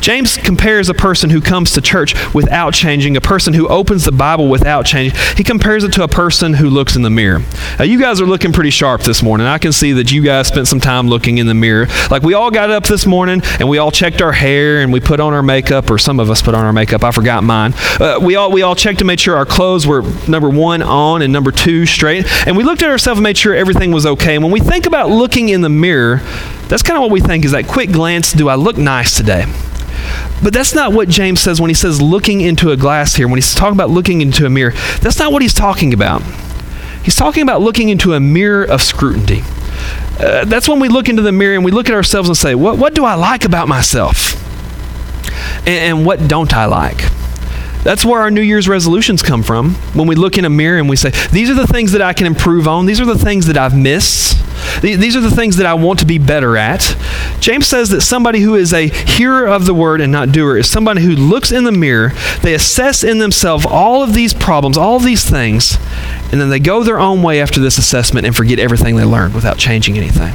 James 0.02 0.38
compares 0.38 0.90
a 0.90 0.94
person 0.94 1.30
who 1.30 1.42
comes 1.42 1.72
to 1.74 1.82
church 1.82 2.16
without 2.34 2.74
changing, 2.74 3.18
a 3.18 3.22
person 3.22 3.54
who 3.54 3.68
opens 3.68 4.06
the 4.06 4.12
Bible 4.12 4.48
without 4.48 4.86
changing. 4.86 5.18
He 5.36 5.44
compares 5.44 5.84
it 5.84 5.94
to 5.94 6.04
a 6.04 6.08
person 6.08 6.54
who 6.54 6.70
looks 6.70 6.96
in 6.96 7.02
the 7.02 7.10
mirror. 7.10 7.40
Now, 7.78 7.86
you 7.86 8.00
guys 8.00 8.22
are 8.22 8.26
looking 8.26 8.54
pretty 8.54 8.70
sharp 8.70 9.02
this 9.02 9.22
morning. 9.22 9.48
I 9.48 9.58
can 9.58 9.72
see 9.72 9.94
that 9.94 10.12
you 10.12 10.22
guys 10.22 10.48
spent 10.48 10.68
some 10.68 10.80
time 10.80 11.08
looking 11.08 11.38
in 11.38 11.48
the 11.48 11.54
mirror. 11.54 11.88
Like 12.10 12.24
we 12.24 12.34
all 12.34 12.52
got 12.52 12.70
up 12.70 12.86
this 12.86 13.06
morning 13.06 13.42
and 13.60 13.70
we 13.70 13.78
all 13.78 13.92
checked 13.92 14.22
our 14.22 14.32
hair 14.32 14.82
and 14.82 14.92
we 14.94 15.00
put 15.00 15.20
on 15.20 15.34
our 15.34 15.44
makeup, 15.44 15.90
or 15.90 15.98
some 15.98 16.20
of 16.20 16.30
us 16.30 16.42
put 16.42 16.54
on 16.54 16.66
our 16.66 16.74
makeup. 16.74 17.04
I 17.04 17.12
forgot 17.12 17.44
mine. 17.44 17.74
Uh, 18.00 18.20
we 18.22 18.36
all 18.36 18.52
we 18.52 18.62
all 18.62 18.76
checked 18.76 19.00
to 19.00 19.06
make 19.06 19.20
sure 19.20 19.36
our 19.36 19.46
clothes 19.46 19.86
were 19.88 20.02
number 20.28 20.50
one 20.50 20.82
on 20.82 21.22
and 21.22 21.32
number 21.32 21.52
two 21.52 21.86
straight, 21.86 22.26
and 22.48 22.56
we 22.58 22.64
looked 22.64 22.82
at 22.84 22.90
ourselves 22.90 23.20
and 23.20 23.24
made 23.24 23.38
sure 23.38 23.54
everything 23.54 23.92
was 23.92 24.06
okay. 24.06 24.36
And 24.36 24.44
when 24.44 24.52
we 24.52 24.60
think 24.60 24.86
about 24.86 25.10
looking 25.10 25.50
in 25.50 25.62
the 25.62 25.70
mirror, 25.70 26.22
that's 26.68 26.84
kind 26.84 26.98
of 26.98 27.02
what 27.02 27.12
we 27.12 27.22
think 27.22 27.46
is 27.46 27.52
that 27.52 27.68
quick 27.68 27.92
glance. 27.92 28.34
Do 28.34 28.50
I 28.50 28.56
look 28.56 28.78
nice 28.78 29.16
today? 29.16 29.46
But 30.44 30.54
that's 30.54 30.76
not 30.76 30.94
what 30.94 31.10
James 31.10 31.40
says 31.40 31.62
when 31.62 31.70
he 31.70 31.74
says 31.74 32.02
looking 32.02 32.42
into 32.42 32.72
a 32.72 32.78
glass 32.78 33.16
here. 33.16 33.28
When 33.28 33.38
he's 33.38 33.54
talking 33.54 33.74
about 33.74 33.90
looking 33.90 34.22
into 34.22 34.46
a 34.46 34.50
mirror, 34.50 34.74
that's 35.02 35.18
not 35.18 35.32
what 35.32 35.42
he's 35.42 35.54
talking 35.54 35.94
about. 35.94 36.22
He's 37.04 37.16
talking 37.16 37.44
about 37.44 37.62
looking 37.62 37.90
into 37.90 38.14
a 38.14 38.20
mirror 38.20 38.64
of 38.64 38.82
scrutiny. 38.82 39.42
Uh, 40.20 40.46
that's 40.46 40.68
when 40.68 40.80
we 40.80 40.90
look 40.90 41.10
into 41.10 41.22
the 41.22 41.32
mirror 41.32 41.56
and 41.56 41.64
we 41.64 41.72
look 41.72 41.88
at 41.88 41.96
ourselves 41.96 42.30
and 42.30 42.38
say, 42.38 42.56
What, 42.56 42.78
what 42.78 42.94
do 42.94 43.06
I 43.06 43.16
like 43.16 43.46
about 43.46 43.68
myself? 43.68 44.42
And, 45.60 45.68
and 45.68 46.06
what 46.06 46.28
don't 46.28 46.54
I 46.54 46.66
like? 46.66 47.04
That's 47.86 48.04
where 48.04 48.20
our 48.20 48.32
New 48.32 48.42
Year's 48.42 48.68
resolutions 48.68 49.22
come 49.22 49.44
from. 49.44 49.76
When 49.94 50.08
we 50.08 50.16
look 50.16 50.40
in 50.40 50.46
a 50.46 50.50
mirror 50.50 50.80
and 50.80 50.90
we 50.90 50.96
say, 50.96 51.12
These 51.32 51.52
are 51.52 51.54
the 51.54 51.68
things 51.68 51.92
that 51.92 52.02
I 52.02 52.14
can 52.14 52.26
improve 52.26 52.68
on, 52.68 52.88
these 52.88 53.00
are 53.00 53.06
the 53.06 53.16
things 53.16 53.46
that 53.46 53.58
I've 53.58 53.78
missed, 53.78 54.44
these 54.82 55.16
are 55.16 55.22
the 55.22 55.30
things 55.30 55.58
that 55.58 55.68
I 55.68 55.76
want 55.76 56.00
to 56.00 56.06
be 56.08 56.18
better 56.18 56.58
at. 56.58 56.98
James 57.40 57.68
says 57.68 57.90
that 57.90 58.02
somebody 58.02 58.40
who 58.40 58.56
is 58.56 58.74
a 58.74 58.88
hearer 58.88 59.48
of 59.48 59.68
the 59.68 59.74
word 59.76 60.02
and 60.02 60.12
not 60.12 60.32
doer 60.32 60.58
is 60.58 60.68
somebody 60.68 61.04
who 61.04 61.12
looks 61.12 61.52
in 61.52 61.64
the 61.64 61.72
mirror, 61.72 62.12
they 62.42 62.56
assess 62.56 63.04
in 63.04 63.20
themselves 63.20 63.68
all 63.70 64.02
of 64.02 64.16
these 64.16 64.34
problems, 64.34 64.80
all 64.80 64.96
of 64.96 65.04
these 65.04 65.30
things, 65.30 65.78
and 66.32 66.42
then 66.42 66.50
they 66.50 66.60
go 66.60 66.82
their 66.82 67.00
own 67.00 67.22
way 67.22 67.40
after 67.40 67.60
this 67.60 67.78
assessment 67.78 68.26
and 68.26 68.36
forget 68.36 68.58
everything 68.58 68.96
they 68.96 69.06
learned 69.06 69.36
without 69.36 69.60
changing 69.60 69.96
anything. 69.96 70.34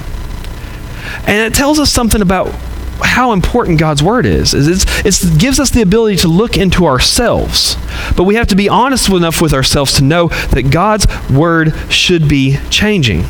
And 1.26 1.52
it 1.52 1.57
tells 1.57 1.80
us 1.80 1.90
something 1.90 2.23
about 2.23 2.54
how 3.02 3.33
important 3.33 3.78
God's 3.78 4.02
word 4.02 4.26
is. 4.26 4.54
it 4.54 5.38
gives 5.38 5.59
us 5.59 5.71
the 5.71 5.83
ability 5.83 6.16
to 6.19 6.28
look 6.28 6.57
into 6.57 6.87
ourselves. 6.87 7.76
But 8.16 8.25
we 8.25 8.35
have 8.35 8.49
to 8.49 8.57
be 8.57 8.69
honest 8.69 9.09
enough 9.09 9.40
with 9.40 9.52
ourselves 9.52 9.95
to 9.95 10.04
know 10.04 10.28
that 10.28 10.71
God's 10.71 11.07
word 11.30 11.75
should 11.90 12.28
be 12.28 12.59
changing. 12.71 13.25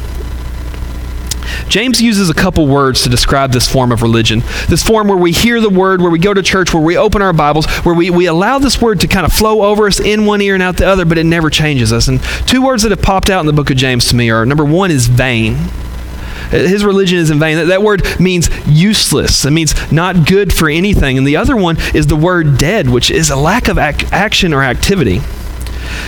James 1.68 2.02
uses 2.02 2.28
a 2.28 2.34
couple 2.34 2.66
words 2.66 3.02
to 3.02 3.08
describe 3.08 3.52
this 3.52 3.70
form 3.70 3.92
of 3.92 4.02
religion. 4.02 4.40
This 4.68 4.82
form 4.82 5.08
where 5.08 5.16
we 5.16 5.32
hear 5.32 5.60
the 5.60 5.70
word, 5.70 6.00
where 6.00 6.10
we 6.10 6.18
go 6.18 6.34
to 6.34 6.42
church, 6.42 6.74
where 6.74 6.82
we 6.82 6.96
open 6.96 7.22
our 7.22 7.32
Bibles, 7.32 7.66
where 7.84 7.94
we, 7.94 8.10
we 8.10 8.26
allow 8.26 8.58
this 8.58 8.80
word 8.80 9.00
to 9.00 9.08
kind 9.08 9.24
of 9.24 9.32
flow 9.32 9.62
over 9.62 9.86
us 9.86 10.00
in 10.00 10.26
one 10.26 10.40
ear 10.40 10.54
and 10.54 10.62
out 10.62 10.76
the 10.76 10.86
other, 10.86 11.04
but 11.04 11.18
it 11.18 11.24
never 11.24 11.48
changes 11.48 11.92
us. 11.92 12.08
And 12.08 12.20
two 12.46 12.62
words 12.62 12.82
that 12.82 12.90
have 12.90 13.02
popped 13.02 13.30
out 13.30 13.40
in 13.40 13.46
the 13.46 13.52
book 13.52 13.70
of 13.70 13.76
James 13.76 14.08
to 14.08 14.16
me 14.16 14.30
are 14.30 14.44
number 14.44 14.64
one 14.64 14.90
is 14.90 15.06
vain. 15.06 15.56
His 16.50 16.84
religion 16.84 17.18
is 17.18 17.30
in 17.30 17.38
vain. 17.38 17.56
That, 17.56 17.66
that 17.66 17.82
word 17.82 18.02
means 18.20 18.50
useless. 18.66 19.44
It 19.44 19.52
means 19.52 19.92
not 19.92 20.26
good 20.26 20.52
for 20.52 20.68
anything. 20.68 21.16
And 21.16 21.26
the 21.26 21.36
other 21.36 21.56
one 21.56 21.76
is 21.94 22.06
the 22.06 22.16
word 22.16 22.58
dead, 22.58 22.88
which 22.88 23.10
is 23.10 23.30
a 23.30 23.36
lack 23.36 23.68
of 23.68 23.78
ac- 23.78 24.06
action 24.10 24.52
or 24.52 24.62
activity. 24.62 25.20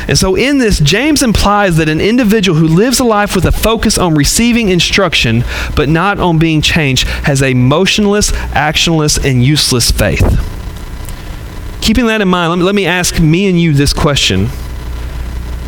And 0.09 0.19
so, 0.19 0.37
in 0.37 0.59
this, 0.59 0.79
James 0.81 1.23
implies 1.23 1.77
that 1.77 1.89
an 1.89 2.01
individual 2.01 2.59
who 2.59 2.67
lives 2.67 2.99
a 3.01 3.05
life 3.05 3.35
with 3.35 3.45
a 3.45 3.53
focus 3.53 3.99
on 3.99 4.15
receiving 4.15 4.69
instruction 4.69 5.45
but 5.75 5.89
not 5.89 6.19
on 6.19 6.39
being 6.39 6.61
changed 6.61 7.07
has 7.07 7.43
a 7.43 7.55
motionless, 7.55 8.33
actionless, 8.33 9.25
and 9.25 9.45
useless 9.45 9.91
faith. 9.91 10.25
Keeping 11.81 12.07
that 12.07 12.21
in 12.21 12.29
mind, 12.29 12.51
let 12.51 12.59
me, 12.59 12.65
let 12.65 12.75
me 12.75 12.87
ask 12.87 13.21
me 13.21 13.49
and 13.49 13.61
you 13.61 13.73
this 13.73 13.93
question 13.93 14.49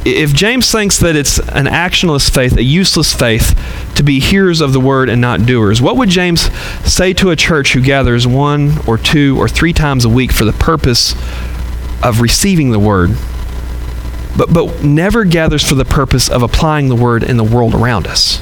if 0.04 0.34
James 0.34 0.70
thinks 0.70 0.98
that 0.98 1.16
it's 1.16 1.38
an 1.38 1.66
actionless 1.66 2.30
faith, 2.30 2.56
a 2.56 2.62
useless 2.62 3.14
faith, 3.14 3.58
to 3.96 4.02
be 4.02 4.20
hearers 4.20 4.60
of 4.60 4.72
the 4.72 4.80
word 4.80 5.08
and 5.08 5.20
not 5.20 5.46
doers, 5.46 5.80
what 5.80 5.96
would 5.96 6.10
James 6.10 6.42
say 6.84 7.14
to 7.14 7.30
a 7.30 7.36
church 7.36 7.72
who 7.72 7.80
gathers 7.80 8.26
one 8.26 8.74
or 8.86 8.98
two 8.98 9.38
or 9.38 9.48
three 9.48 9.72
times 9.72 10.04
a 10.04 10.08
week 10.08 10.32
for 10.32 10.44
the 10.44 10.52
purpose 10.52 11.14
of 12.02 12.20
receiving 12.20 12.70
the 12.70 12.78
word, 12.78 13.16
but, 14.36 14.52
but 14.52 14.84
never 14.84 15.24
gathers 15.24 15.66
for 15.66 15.74
the 15.74 15.84
purpose 15.84 16.28
of 16.28 16.42
applying 16.42 16.88
the 16.88 16.96
word 16.96 17.22
in 17.22 17.36
the 17.38 17.44
world 17.44 17.74
around 17.74 18.06
us? 18.06 18.38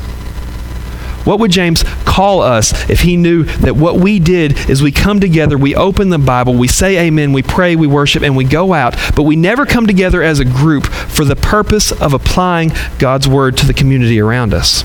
What 1.24 1.38
would 1.38 1.52
James 1.52 1.84
call 2.12 2.42
us 2.42 2.90
if 2.90 3.00
he 3.00 3.16
knew 3.16 3.44
that 3.44 3.74
what 3.74 3.96
we 3.96 4.18
did 4.18 4.68
is 4.68 4.82
we 4.82 4.92
come 4.92 5.18
together, 5.18 5.56
we 5.56 5.74
open 5.74 6.10
the 6.10 6.18
Bible, 6.18 6.54
we 6.54 6.68
say 6.68 7.06
amen, 7.06 7.32
we 7.32 7.42
pray, 7.42 7.74
we 7.74 7.86
worship, 7.86 8.22
and 8.22 8.36
we 8.36 8.44
go 8.44 8.74
out, 8.74 8.94
but 9.16 9.22
we 9.22 9.34
never 9.34 9.64
come 9.64 9.86
together 9.86 10.22
as 10.22 10.38
a 10.38 10.44
group 10.44 10.84
for 10.84 11.24
the 11.24 11.34
purpose 11.34 11.90
of 11.90 12.12
applying 12.12 12.70
God's 12.98 13.26
word 13.26 13.56
to 13.56 13.66
the 13.66 13.72
community 13.72 14.20
around 14.20 14.52
us? 14.52 14.84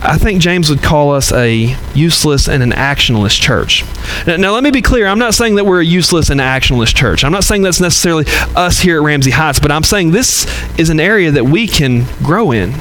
I 0.00 0.16
think 0.16 0.40
James 0.40 0.70
would 0.70 0.82
call 0.82 1.12
us 1.12 1.32
a 1.32 1.74
useless 1.94 2.46
and 2.46 2.62
an 2.62 2.70
actionless 2.72 3.40
church. 3.40 3.84
Now, 4.26 4.36
now, 4.36 4.52
let 4.52 4.62
me 4.62 4.70
be 4.70 4.82
clear. 4.82 5.06
I'm 5.06 5.18
not 5.18 5.34
saying 5.34 5.56
that 5.56 5.64
we're 5.64 5.80
a 5.80 5.84
useless 5.84 6.28
and 6.28 6.40
actionless 6.40 6.94
church. 6.94 7.24
I'm 7.24 7.32
not 7.32 7.42
saying 7.42 7.62
that's 7.62 7.80
necessarily 7.80 8.26
us 8.54 8.80
here 8.80 8.98
at 8.98 9.02
Ramsey 9.02 9.30
Heights, 9.30 9.60
but 9.60 9.72
I'm 9.72 9.82
saying 9.82 10.10
this 10.10 10.46
is 10.78 10.90
an 10.90 11.00
area 11.00 11.30
that 11.32 11.44
we 11.44 11.66
can 11.66 12.04
grow 12.22 12.52
in 12.52 12.74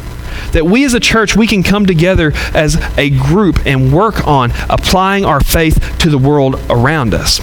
that 0.54 0.66
we 0.66 0.86
as 0.86 0.94
a 0.94 1.00
church, 1.00 1.36
we 1.36 1.48
can 1.48 1.64
come 1.64 1.86
together 1.86 2.32
as 2.54 2.76
a 2.98 3.10
group 3.10 3.66
and 3.66 3.94
work 3.94 4.26
on 4.26 4.52
applying 4.70 5.26
our 5.26 5.40
faith 5.40 5.98
to 6.00 6.10
the 6.10 6.18
world 6.18 6.56
around 6.70 7.14
us. 7.14 7.40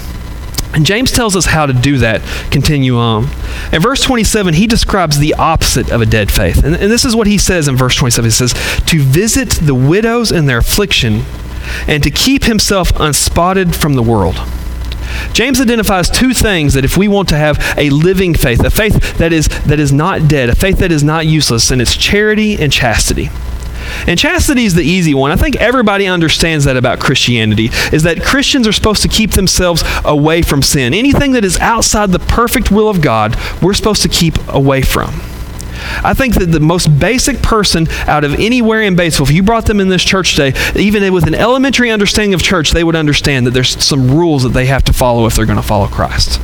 And 0.73 0.85
James 0.85 1.11
tells 1.11 1.35
us 1.35 1.45
how 1.45 1.65
to 1.65 1.73
do 1.73 1.97
that. 1.97 2.21
Continue 2.49 2.97
on. 2.97 3.27
In 3.73 3.81
verse 3.81 4.01
27, 4.01 4.53
he 4.53 4.67
describes 4.67 5.19
the 5.19 5.33
opposite 5.33 5.91
of 5.91 6.01
a 6.01 6.05
dead 6.05 6.31
faith. 6.31 6.63
And, 6.63 6.75
and, 6.75 6.89
this 6.89 7.03
is 7.03 7.15
what 7.15 7.27
he 7.27 7.37
says 7.37 7.67
in 7.67 7.75
verse 7.75 7.95
27. 7.95 8.25
He 8.25 8.31
says, 8.31 8.53
To 8.85 8.99
visit 9.01 9.49
the 9.49 9.75
widows 9.75 10.31
in 10.31 10.45
their 10.45 10.59
affliction 10.59 11.23
and 11.87 12.01
to 12.03 12.09
keep 12.09 12.45
himself 12.45 12.91
unspotted 12.99 13.75
from 13.75 13.95
the 13.95 14.03
world. 14.03 14.35
James 15.33 15.61
identifies 15.61 16.09
two 16.09 16.33
things 16.33 16.73
that 16.73 16.85
if 16.85 16.97
we 16.97 17.07
want 17.07 17.29
to 17.29 17.37
have 17.37 17.57
a 17.77 17.89
living 17.89 18.33
faith, 18.33 18.63
a 18.63 18.69
faith 18.69 19.17
that 19.17 19.33
is, 19.33 19.47
that 19.65 19.79
is 19.79 19.91
not 19.91 20.27
dead, 20.27 20.49
a 20.49 20.55
faith 20.55 20.79
that 20.79 20.91
is 20.91 21.03
not 21.03 21.25
useless, 21.25 21.71
and 21.71 21.81
it's 21.81 21.95
charity 21.95 22.57
and 22.61 22.71
chastity. 22.71 23.29
And 24.07 24.17
chastity 24.17 24.65
is 24.65 24.75
the 24.75 24.83
easy 24.83 25.13
one. 25.13 25.31
I 25.31 25.35
think 25.35 25.55
everybody 25.57 26.07
understands 26.07 26.65
that 26.65 26.77
about 26.77 26.99
Christianity 26.99 27.69
is 27.91 28.03
that 28.03 28.23
Christians 28.23 28.67
are 28.67 28.71
supposed 28.71 29.01
to 29.03 29.07
keep 29.07 29.31
themselves 29.31 29.83
away 30.05 30.41
from 30.41 30.61
sin. 30.61 30.93
Anything 30.93 31.31
that 31.33 31.45
is 31.45 31.57
outside 31.59 32.11
the 32.11 32.19
perfect 32.19 32.71
will 32.71 32.89
of 32.89 33.01
God, 33.01 33.35
we're 33.61 33.73
supposed 33.73 34.01
to 34.03 34.09
keep 34.09 34.35
away 34.47 34.81
from. 34.81 35.21
I 36.03 36.13
think 36.13 36.35
that 36.35 36.47
the 36.47 36.59
most 36.59 36.87
basic 36.99 37.41
person 37.41 37.87
out 38.07 38.23
of 38.23 38.33
anywhere 38.35 38.81
in 38.81 38.95
Batesville, 38.95 39.29
if 39.29 39.31
you 39.31 39.43
brought 39.43 39.65
them 39.65 39.79
in 39.79 39.89
this 39.89 40.03
church 40.03 40.35
today, 40.35 40.57
even 40.75 41.11
with 41.13 41.27
an 41.27 41.35
elementary 41.35 41.91
understanding 41.91 42.33
of 42.33 42.41
church, 42.41 42.71
they 42.71 42.83
would 42.83 42.95
understand 42.95 43.45
that 43.47 43.51
there's 43.51 43.83
some 43.83 44.11
rules 44.11 44.43
that 44.43 44.49
they 44.49 44.65
have 44.65 44.83
to 44.85 44.93
follow 44.93 45.25
if 45.25 45.35
they're 45.35 45.45
going 45.45 45.57
to 45.57 45.63
follow 45.63 45.87
Christ. 45.87 46.39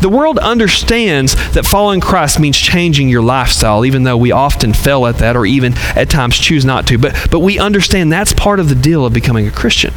The 0.00 0.08
world 0.08 0.38
understands 0.38 1.34
that 1.52 1.66
following 1.66 2.00
Christ 2.00 2.40
means 2.40 2.58
changing 2.58 3.08
your 3.08 3.22
lifestyle, 3.22 3.84
even 3.84 4.02
though 4.02 4.16
we 4.16 4.32
often 4.32 4.72
fail 4.72 5.06
at 5.06 5.16
that 5.18 5.36
or 5.36 5.46
even 5.46 5.74
at 5.96 6.10
times 6.10 6.38
choose 6.38 6.64
not 6.64 6.86
to. 6.88 6.98
But, 6.98 7.28
but 7.30 7.40
we 7.40 7.58
understand 7.58 8.12
that's 8.12 8.32
part 8.32 8.60
of 8.60 8.68
the 8.68 8.74
deal 8.74 9.04
of 9.04 9.12
becoming 9.12 9.46
a 9.46 9.50
Christian. 9.50 9.92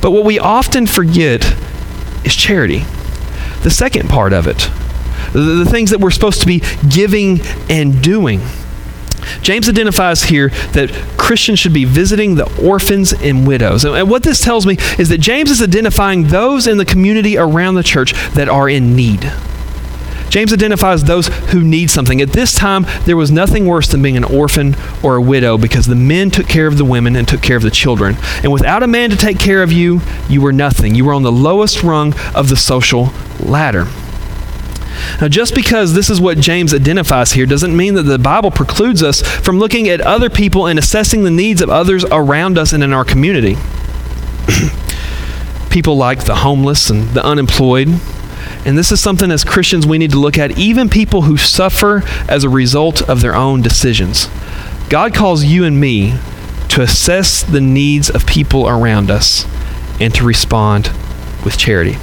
But 0.00 0.10
what 0.10 0.24
we 0.24 0.38
often 0.38 0.86
forget 0.86 1.54
is 2.24 2.34
charity. 2.34 2.84
The 3.62 3.70
second 3.70 4.08
part 4.08 4.32
of 4.32 4.46
it 4.46 4.68
the, 5.32 5.64
the 5.64 5.66
things 5.66 5.90
that 5.90 6.00
we're 6.00 6.10
supposed 6.10 6.40
to 6.40 6.46
be 6.46 6.62
giving 6.88 7.40
and 7.68 8.02
doing. 8.02 8.40
James 9.40 9.68
identifies 9.68 10.24
here 10.24 10.48
that 10.72 10.90
Christians 11.16 11.58
should 11.58 11.72
be 11.72 11.84
visiting 11.84 12.34
the 12.34 12.50
orphans 12.64 13.12
and 13.12 13.46
widows. 13.46 13.84
And 13.84 14.10
what 14.10 14.22
this 14.22 14.40
tells 14.40 14.66
me 14.66 14.76
is 14.98 15.08
that 15.08 15.18
James 15.18 15.50
is 15.50 15.62
identifying 15.62 16.24
those 16.24 16.66
in 16.66 16.78
the 16.78 16.84
community 16.84 17.38
around 17.38 17.74
the 17.74 17.82
church 17.82 18.12
that 18.34 18.48
are 18.48 18.68
in 18.68 18.96
need. 18.96 19.32
James 20.28 20.50
identifies 20.50 21.04
those 21.04 21.26
who 21.26 21.62
need 21.62 21.90
something. 21.90 22.22
At 22.22 22.30
this 22.30 22.54
time, 22.54 22.86
there 23.04 23.18
was 23.18 23.30
nothing 23.30 23.66
worse 23.66 23.88
than 23.88 24.00
being 24.00 24.16
an 24.16 24.24
orphan 24.24 24.74
or 25.02 25.16
a 25.16 25.20
widow 25.20 25.58
because 25.58 25.84
the 25.84 25.94
men 25.94 26.30
took 26.30 26.48
care 26.48 26.66
of 26.66 26.78
the 26.78 26.86
women 26.86 27.16
and 27.16 27.28
took 27.28 27.42
care 27.42 27.58
of 27.58 27.62
the 27.62 27.70
children. 27.70 28.16
And 28.42 28.50
without 28.50 28.82
a 28.82 28.86
man 28.86 29.10
to 29.10 29.16
take 29.16 29.38
care 29.38 29.62
of 29.62 29.72
you, 29.72 30.00
you 30.30 30.40
were 30.40 30.52
nothing. 30.52 30.94
You 30.94 31.04
were 31.04 31.12
on 31.12 31.22
the 31.22 31.30
lowest 31.30 31.82
rung 31.82 32.14
of 32.34 32.48
the 32.48 32.56
social 32.56 33.12
ladder. 33.40 33.88
Now, 35.20 35.28
just 35.28 35.54
because 35.54 35.94
this 35.94 36.10
is 36.10 36.20
what 36.20 36.38
James 36.38 36.74
identifies 36.74 37.32
here 37.32 37.46
doesn't 37.46 37.76
mean 37.76 37.94
that 37.94 38.02
the 38.02 38.18
Bible 38.18 38.50
precludes 38.50 39.02
us 39.02 39.22
from 39.22 39.58
looking 39.58 39.88
at 39.88 40.00
other 40.00 40.30
people 40.30 40.66
and 40.66 40.78
assessing 40.78 41.24
the 41.24 41.30
needs 41.30 41.60
of 41.60 41.70
others 41.70 42.04
around 42.04 42.58
us 42.58 42.72
and 42.72 42.82
in 42.82 42.92
our 42.92 43.04
community. 43.04 43.56
people 45.70 45.96
like 45.96 46.24
the 46.24 46.36
homeless 46.36 46.90
and 46.90 47.08
the 47.10 47.24
unemployed. 47.24 47.88
And 48.64 48.76
this 48.76 48.92
is 48.92 49.00
something 49.00 49.30
as 49.30 49.44
Christians 49.44 49.86
we 49.86 49.98
need 49.98 50.10
to 50.12 50.18
look 50.18 50.38
at, 50.38 50.58
even 50.58 50.88
people 50.88 51.22
who 51.22 51.36
suffer 51.36 52.02
as 52.28 52.44
a 52.44 52.48
result 52.48 53.02
of 53.08 53.20
their 53.20 53.34
own 53.34 53.62
decisions. 53.62 54.28
God 54.88 55.14
calls 55.14 55.44
you 55.44 55.64
and 55.64 55.80
me 55.80 56.18
to 56.68 56.82
assess 56.82 57.42
the 57.42 57.60
needs 57.60 58.10
of 58.10 58.26
people 58.26 58.68
around 58.68 59.10
us 59.10 59.46
and 60.00 60.14
to 60.14 60.24
respond 60.24 60.90
with 61.44 61.56
charity 61.56 61.96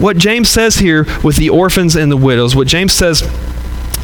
what 0.00 0.16
James 0.16 0.48
says 0.48 0.76
here 0.76 1.06
with 1.22 1.36
the 1.36 1.50
orphans 1.50 1.96
and 1.96 2.10
the 2.10 2.16
widows, 2.16 2.54
what 2.56 2.66
James 2.66 2.92
says 2.92 3.22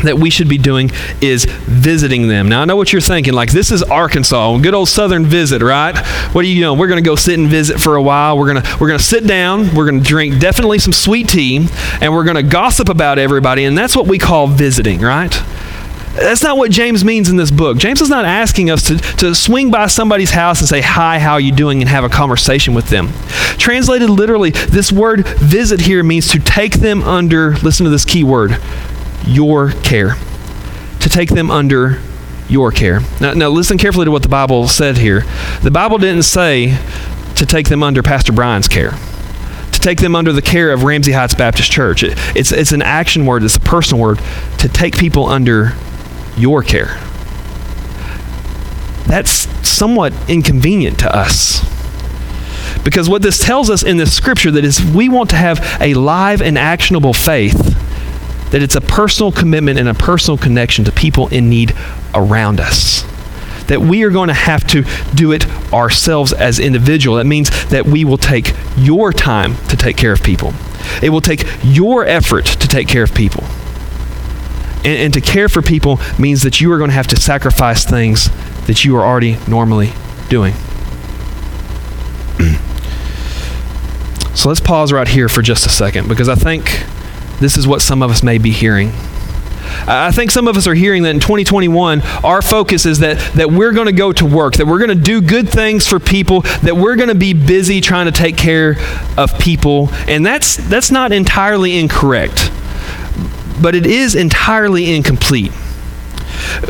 that 0.05 0.19
we 0.19 0.29
should 0.31 0.49
be 0.49 0.59
doing 0.59 0.91
is 1.21 1.47
visiting 1.47 2.29
them. 2.29 2.49
Now 2.49 2.63
I 2.63 2.65
know 2.65 2.77
what 2.77 2.93
you're 2.93 3.01
thinking, 3.01 3.33
like 3.33 3.51
this 3.51 3.71
is 3.71 3.83
Arkansas, 3.83 4.59
good 4.59 4.75
old 4.75 4.89
southern 4.89 5.25
visit, 5.25 5.63
right? 5.63 5.97
What 6.33 6.45
are 6.45 6.49
you 6.49 6.63
doing? 6.63 6.79
We're 6.79 6.89
gonna 6.89 7.03
go 7.03 7.17
sit 7.17 7.39
and 7.39 7.49
visit 7.49 7.81
for 7.81 7.97
a 7.97 8.03
while. 8.03 8.39
We're 8.39 8.53
gonna 8.53 8.77
we're 8.81 8.89
gonna 8.89 8.99
sit 8.99 9.27
down, 9.27 9.75
we're 9.75 9.87
gonna 9.87 10.03
drink 10.03 10.39
definitely 10.39 10.79
some 10.79 10.93
sweet 10.93 11.29
tea, 11.29 11.67
and 12.01 12.13
we're 12.13 12.25
gonna 12.25 12.43
gossip 12.43 12.89
about 12.89 13.19
everybody, 13.19 13.65
and 13.65 13.77
that's 13.77 13.97
what 13.97 14.07
we 14.07 14.19
call 14.19 14.47
visiting, 14.47 15.01
right? 15.01 15.35
That's 16.17 16.43
not 16.43 16.57
what 16.57 16.71
James 16.71 17.05
means 17.05 17.29
in 17.29 17.37
this 17.37 17.51
book. 17.51 17.77
James 17.79 18.01
is 18.01 18.09
not 18.09 18.25
asking 18.25 18.71
us 18.71 18.87
to, 18.89 18.97
to 18.97 19.35
swing 19.35 19.71
by 19.71 19.87
somebody's 19.87 20.31
house 20.31 20.61
and 20.61 20.69
say, 20.69 20.81
Hi, 20.81 21.19
how 21.19 21.35
are 21.35 21.41
you 21.41 21.53
doing? 21.53 21.77
and 21.81 21.89
have 21.89 22.05
a 22.05 22.09
conversation 22.09 22.75
with 22.75 22.89
them. 22.89 23.09
Translated 23.59 24.09
literally, 24.09 24.51
this 24.51 24.91
word 24.91 25.27
visit 25.27 25.81
here 25.81 26.03
means 26.03 26.31
to 26.31 26.39
take 26.39 26.75
them 26.75 27.03
under, 27.03 27.57
listen 27.59 27.85
to 27.85 27.91
this 27.91 28.05
key 28.05 28.25
word, 28.25 28.59
your 29.27 29.71
care. 29.71 30.15
To 31.01 31.09
take 31.09 31.29
them 31.31 31.51
under 31.51 32.01
your 32.49 32.71
care. 32.71 33.01
Now, 33.21 33.35
now 33.35 33.49
listen 33.49 33.79
carefully 33.79 34.05
to 34.07 34.11
what 34.11 34.23
the 34.23 34.29
Bible 34.29 34.69
said 34.69 34.97
here. 34.97 35.25
The 35.63 35.71
Bible 35.71 35.99
didn't 35.99 36.23
say 36.23 36.79
to 37.37 37.47
take 37.47 37.69
them 37.69 37.83
under 37.83 38.03
Pastor 38.03 38.33
Brian's 38.33 38.67
care 38.67 38.93
To 39.73 39.81
take 39.81 40.01
them 40.01 40.17
under 40.17 40.33
the 40.33 40.43
care 40.43 40.73
of 40.73 40.85
Ramsey 40.85 41.13
Heights 41.13 41.35
Baptist 41.35 41.71
Church. 41.71 42.03
It, 42.03 42.15
it's, 42.35 42.53
it's 42.53 42.73
an 42.73 42.83
action 42.83 43.27
word, 43.27 43.43
it's 43.43 43.57
a 43.57 43.61
personal 43.61 44.03
word 44.03 44.21
to 44.59 44.69
take 44.69 44.97
people 44.97 45.27
under 45.27 45.75
your 46.37 46.63
care. 46.63 46.99
That's 49.07 49.49
somewhat 49.67 50.13
inconvenient 50.29 50.99
to 51.01 51.15
us. 51.15 51.65
Because 52.85 53.09
what 53.09 53.23
this 53.23 53.39
tells 53.39 53.71
us 53.71 53.83
in 53.83 53.97
this 53.97 54.15
scripture 54.15 54.51
that 54.53 54.65
is 54.65 54.85
we 54.85 55.09
want 55.09 55.31
to 55.31 55.37
have 55.37 55.61
a 55.81 55.95
live 55.95 56.41
and 56.41 56.57
actionable 56.57 57.13
faith 57.13 57.75
that 58.51 58.63
it's 58.63 58.77
a 58.77 58.81
personal 58.81 59.33
commitment 59.33 59.79
and 59.79 59.89
a 59.89 59.95
personal 59.95 60.39
connection 60.39 60.85
to 60.85 60.93
people 60.93 61.29
in 61.29 61.49
need 61.49 61.75
around 62.15 62.61
us 62.61 63.05
that 63.67 63.81
we 63.81 64.05
are 64.05 64.11
going 64.11 64.29
to 64.29 64.35
have 64.35 64.67
to 64.69 64.85
do 65.15 65.33
it 65.33 65.47
ourselves 65.73 66.33
as 66.33 66.59
individual. 66.59 67.17
That 67.17 67.27
means 67.27 67.51
that 67.69 67.85
we 67.85 68.05
will 68.05 68.19
take 68.19 68.55
your 68.77 69.13
time 69.13 69.57
to 69.69 69.77
take 69.77 69.97
care 69.97 70.13
of 70.13 70.23
people. 70.23 70.53
It 71.03 71.11
will 71.11 71.21
take 71.21 71.45
your 71.65 72.05
effort 72.05 72.47
to 72.47 72.69
take 72.69 72.89
care 72.89 73.03
of 73.03 73.15
people. 73.15 73.45
And, 74.87 74.97
and 74.99 75.13
to 75.15 75.21
care 75.21 75.49
for 75.49 75.61
people 75.63 75.99
means 76.17 76.43
that 76.43 76.61
you 76.61 76.71
are 76.73 76.79
going 76.79 76.91
to 76.91 76.95
have 76.95 77.09
to 77.09 77.17
sacrifice 77.17 77.85
things 77.85 78.31
that 78.67 78.85
you 78.85 78.97
are 78.97 79.05
already 79.05 79.37
normally 79.49 79.93
doing. 80.29 80.53
so 84.35 84.49
let's 84.49 84.61
pause 84.61 84.93
right 84.93 85.09
here 85.09 85.29
for 85.29 85.43
just 85.43 85.67
a 85.67 85.69
second 85.69 86.09
because 86.09 86.29
I 86.29 86.37
think 86.37 86.85
this 87.41 87.57
is 87.57 87.67
what 87.67 87.83
some 87.83 88.01
of 88.01 88.13
us 88.13 88.23
may 88.23 88.39
be 88.39 88.53
hearing. 88.53 88.93
I 89.89 90.13
think 90.13 90.31
some 90.31 90.47
of 90.47 90.57
us 90.57 90.67
are 90.67 90.75
hearing 90.75 91.03
that 91.03 91.11
in 91.11 91.21
2021, 91.21 92.03
our 92.23 92.41
focus 92.41 92.87
is 92.87 93.01
that, 93.01 93.19
that 93.35 93.51
we're 93.51 93.73
going 93.73 93.87
to 93.87 93.93
go 93.93 94.13
to 94.13 94.25
work, 94.25 94.55
that 94.55 94.67
we're 94.67 94.79
going 94.79 94.91
to 94.91 94.95
do 94.95 95.21
good 95.21 95.49
things 95.49 95.87
for 95.87 95.99
people, 95.99 96.43
that 96.63 96.77
we're 96.77 96.97
going 96.97 97.09
to 97.09 97.15
be 97.15 97.35
busy 97.35 97.81
trying 97.81 98.07
to 98.07 98.13
take 98.13 98.37
care 98.37 98.77
of 99.17 99.37
people. 99.39 99.89
And 100.07 100.25
that's, 100.25 100.57
that's 100.57 100.91
not 100.91 101.13
entirely 101.13 101.77
incorrect, 101.77 102.51
but 103.61 103.75
it 103.75 103.87
is 103.87 104.15
entirely 104.15 104.95
incomplete. 104.95 105.53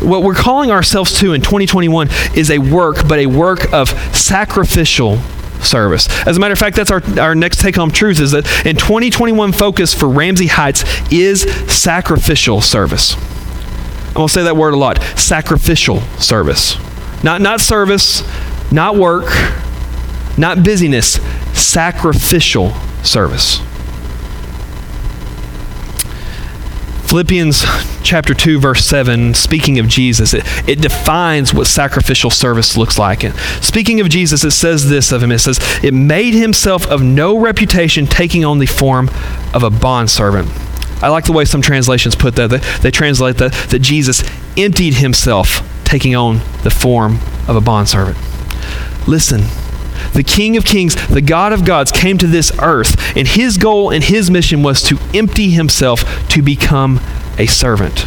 What 0.01 0.23
we're 0.23 0.35
calling 0.35 0.71
ourselves 0.71 1.19
to 1.21 1.33
in 1.33 1.41
2021 1.41 2.09
is 2.35 2.51
a 2.51 2.59
work, 2.59 3.09
but 3.09 3.19
a 3.19 3.27
work 3.27 3.73
of 3.73 3.89
sacrificial 4.15 5.19
service. 5.61 6.09
As 6.27 6.37
a 6.37 6.41
matter 6.41 6.53
of 6.53 6.59
fact, 6.59 6.77
that's 6.77 6.91
our, 6.91 7.03
our 7.19 7.35
next 7.35 7.61
take 7.61 7.77
home 7.77 7.91
truth 7.91 8.21
is 8.21 8.33
that 8.33 8.47
in 8.67 8.77
2021 8.77 9.53
focus 9.53 9.95
for 9.95 10.09
Ramsey 10.09 10.47
Heights 10.47 10.85
is 11.13 11.43
sacrificial 11.73 12.61
service. 12.61 13.15
I'm 14.09 14.15
going 14.15 14.29
to 14.29 14.33
say 14.33 14.43
that 14.45 14.57
word 14.57 14.75
a 14.75 14.79
lot 14.79 15.03
sacrificial 15.17 16.01
service. 16.19 16.77
Not, 17.23 17.41
not 17.41 17.61
service, 17.61 18.23
not 18.73 18.97
work, 18.97 19.27
not 20.39 20.63
busyness, 20.63 21.15
sacrificial 21.53 22.73
service. 23.03 23.61
Philippians 27.07 27.65
chapter 28.03 28.35
2, 28.35 28.59
verse 28.59 28.85
7, 28.85 29.33
speaking 29.35 29.79
of 29.79 29.87
Jesus, 29.87 30.35
it, 30.35 30.43
it 30.69 30.81
defines 30.81 31.55
what 31.55 31.67
sacrificial 31.67 32.31
service 32.31 32.77
looks 32.77 32.99
like. 32.99 33.23
And 33.23 33.35
speaking 33.63 34.01
of 34.01 34.09
Jesus, 34.09 34.43
it 34.43 34.51
says 34.51 34.89
this 34.89 35.13
of 35.13 35.23
him 35.23 35.31
it 35.31 35.39
says, 35.39 35.61
It 35.85 35.95
made 35.95 36.35
himself 36.35 36.87
of 36.89 37.03
no 37.03 37.39
reputation, 37.39 38.07
taking 38.07 38.45
on 38.45 38.59
the 38.59 38.67
form 38.67 39.09
of 39.55 39.63
a 39.63 39.71
bondservant. 39.71 40.51
I 41.03 41.09
like 41.09 41.25
the 41.25 41.33
way 41.33 41.45
some 41.45 41.63
translations 41.63 42.17
put 42.17 42.35
that. 42.37 42.51
They, 42.51 42.59
they 42.81 42.91
translate 42.91 43.37
that, 43.37 43.53
that 43.71 43.81
Jesus 43.81 44.23
emptied 44.57 44.95
himself, 44.95 45.63
taking 45.85 46.17
on 46.17 46.39
the 46.65 46.71
form 46.71 47.19
of 47.47 47.55
a 47.55 47.61
bondservant. 47.61 48.19
Listen, 49.07 49.43
the 50.13 50.23
King 50.23 50.57
of 50.57 50.65
Kings, 50.65 50.95
the 51.09 51.21
God 51.21 51.53
of 51.53 51.65
gods, 51.65 51.93
came 51.93 52.19
to 52.19 52.27
this 52.27 52.53
earth, 52.61 53.17
and 53.17 53.27
his 53.27 53.57
goal 53.57 53.91
and 53.91 54.05
his 54.05 54.31
mission 54.31 54.63
was 54.63 54.83
to 54.83 54.99
empty 55.15 55.51
himself 55.51 56.29
to 56.29 56.43
become 56.43 57.01
a 57.39 57.47
servant. 57.47 58.07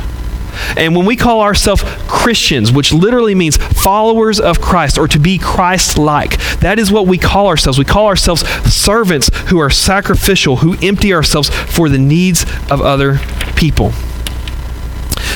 And 0.76 0.96
when 0.96 1.06
we 1.06 1.16
call 1.16 1.42
ourselves 1.42 1.84
Christians, 2.08 2.72
which 2.72 2.92
literally 2.92 3.36
means 3.36 3.58
followers 3.58 4.40
of 4.40 4.62
Christ 4.62 4.98
or 4.98 5.08
to 5.08 5.20
be 5.20 5.38
Christ 5.38 5.98
like, 5.98 6.38
that 6.60 6.80
is 6.80 6.92
what 6.92 7.08
we 7.08 7.18
call 7.18 7.48
ourselves. 7.48 7.80
We 7.80 7.86
call 7.86 8.08
ourselves 8.08 8.48
servants 8.72 9.30
who 9.50 9.60
are 9.60 9.70
sacrificial, 9.70 10.58
who 10.58 10.78
empty 10.82 11.14
ourselves 11.14 11.50
for 11.50 11.90
the 11.90 11.98
needs 11.98 12.44
of 12.70 12.82
other 12.82 13.20
people. 13.56 13.92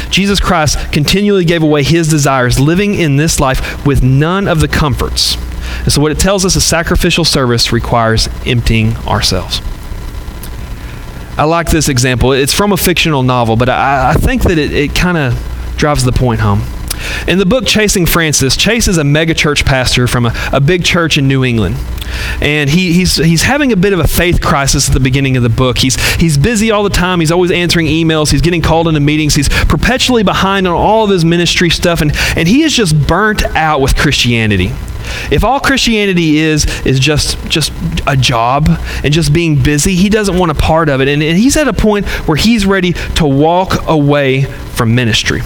Jesus 0.10 0.40
Christ 0.40 0.92
continually 0.92 1.46
gave 1.46 1.64
away 1.64 1.84
his 1.84 2.08
desires, 2.08 2.60
living 2.60 2.94
in 2.94 3.18
this 3.18 3.40
life 3.40 3.86
with 3.86 4.04
none 4.04 4.48
of 4.48 4.60
the 4.60 4.68
comforts 4.68 5.38
and 5.84 5.92
so, 5.92 6.02
what 6.02 6.12
it 6.12 6.20
tells 6.20 6.46
us 6.46 6.56
is 6.56 6.64
sacrificial 6.64 7.26
service 7.26 7.72
requires 7.72 8.30
emptying 8.46 8.96
ourselves. 9.08 9.62
I 11.36 11.46
like 11.46 11.70
this 11.70 11.90
example. 11.90 12.32
It's 12.32 12.54
from 12.54 12.72
a 12.72 12.78
fictional 12.78 13.24
novel, 13.24 13.56
but 13.56 13.68
I, 13.68 14.12
I 14.12 14.14
think 14.14 14.44
that 14.44 14.58
it, 14.58 14.72
it 14.72 14.96
kind 14.96 15.18
of 15.18 15.74
drives 15.78 16.04
the 16.04 16.12
point 16.12 16.42
home. 16.42 16.62
In 17.28 17.40
the 17.40 17.46
book 17.46 17.66
Chasing 17.66 18.06
Francis, 18.06 18.56
Chase 18.56 18.88
is 18.88 18.98
a 18.98 19.04
megachurch 19.04 19.66
pastor 19.66 20.08
from 20.08 20.26
a, 20.26 20.34
a 20.52 20.62
big 20.62 20.86
church 20.86 21.18
in 21.18 21.28
New 21.28 21.44
England. 21.44 21.76
And 22.42 22.70
he, 22.70 22.94
he's, 22.94 23.16
he's 23.16 23.42
having 23.42 23.72
a 23.72 23.76
bit 23.76 23.94
of 23.94 24.00
a 24.00 24.08
faith 24.08 24.42
crisis 24.42 24.88
at 24.88 24.94
the 24.94 25.00
beginning 25.00 25.36
of 25.36 25.44
the 25.44 25.50
book. 25.50 25.78
He's, 25.80 25.96
he's 26.16 26.38
busy 26.38 26.72
all 26.72 26.84
the 26.84 26.90
time. 26.90 27.20
He's 27.20 27.32
always 27.32 27.52
answering 27.52 27.88
emails. 27.88 28.32
He's 28.32 28.42
getting 28.42 28.62
called 28.62 28.88
into 28.88 29.00
meetings. 29.00 29.36
He's 29.36 29.50
perpetually 29.50 30.24
behind 30.24 30.68
on 30.68 30.74
all 30.74 31.06
of 31.06 31.10
his 31.10 31.26
ministry 31.26 31.70
stuff. 31.70 32.02
And, 32.02 32.12
and 32.36 32.48
he 32.48 32.64
is 32.64 32.74
just 32.74 33.08
burnt 33.08 33.44
out 33.56 33.82
with 33.82 33.96
Christianity. 33.96 34.72
If 35.32 35.44
all 35.44 35.60
Christianity 35.60 36.38
is 36.38 36.66
is 36.86 37.00
just 37.00 37.38
just 37.48 37.72
a 38.08 38.16
job 38.16 38.68
and 39.04 39.14
just 39.14 39.34
being 39.34 39.62
busy, 39.62 39.96
he 39.96 40.10
doesn't 40.10 40.38
want 40.38 40.52
a 40.52 40.56
part 40.56 40.90
of 40.90 41.02
it. 41.02 41.08
And, 41.08 41.22
and 41.24 41.38
he's 41.38 41.58
at 41.58 41.68
a 41.68 41.74
point 41.74 42.06
where 42.28 42.38
he's 42.38 42.66
ready 42.66 42.94
to 42.94 43.26
walk 43.26 43.88
away 43.88 44.44
from 44.44 44.96
ministry 44.96 45.42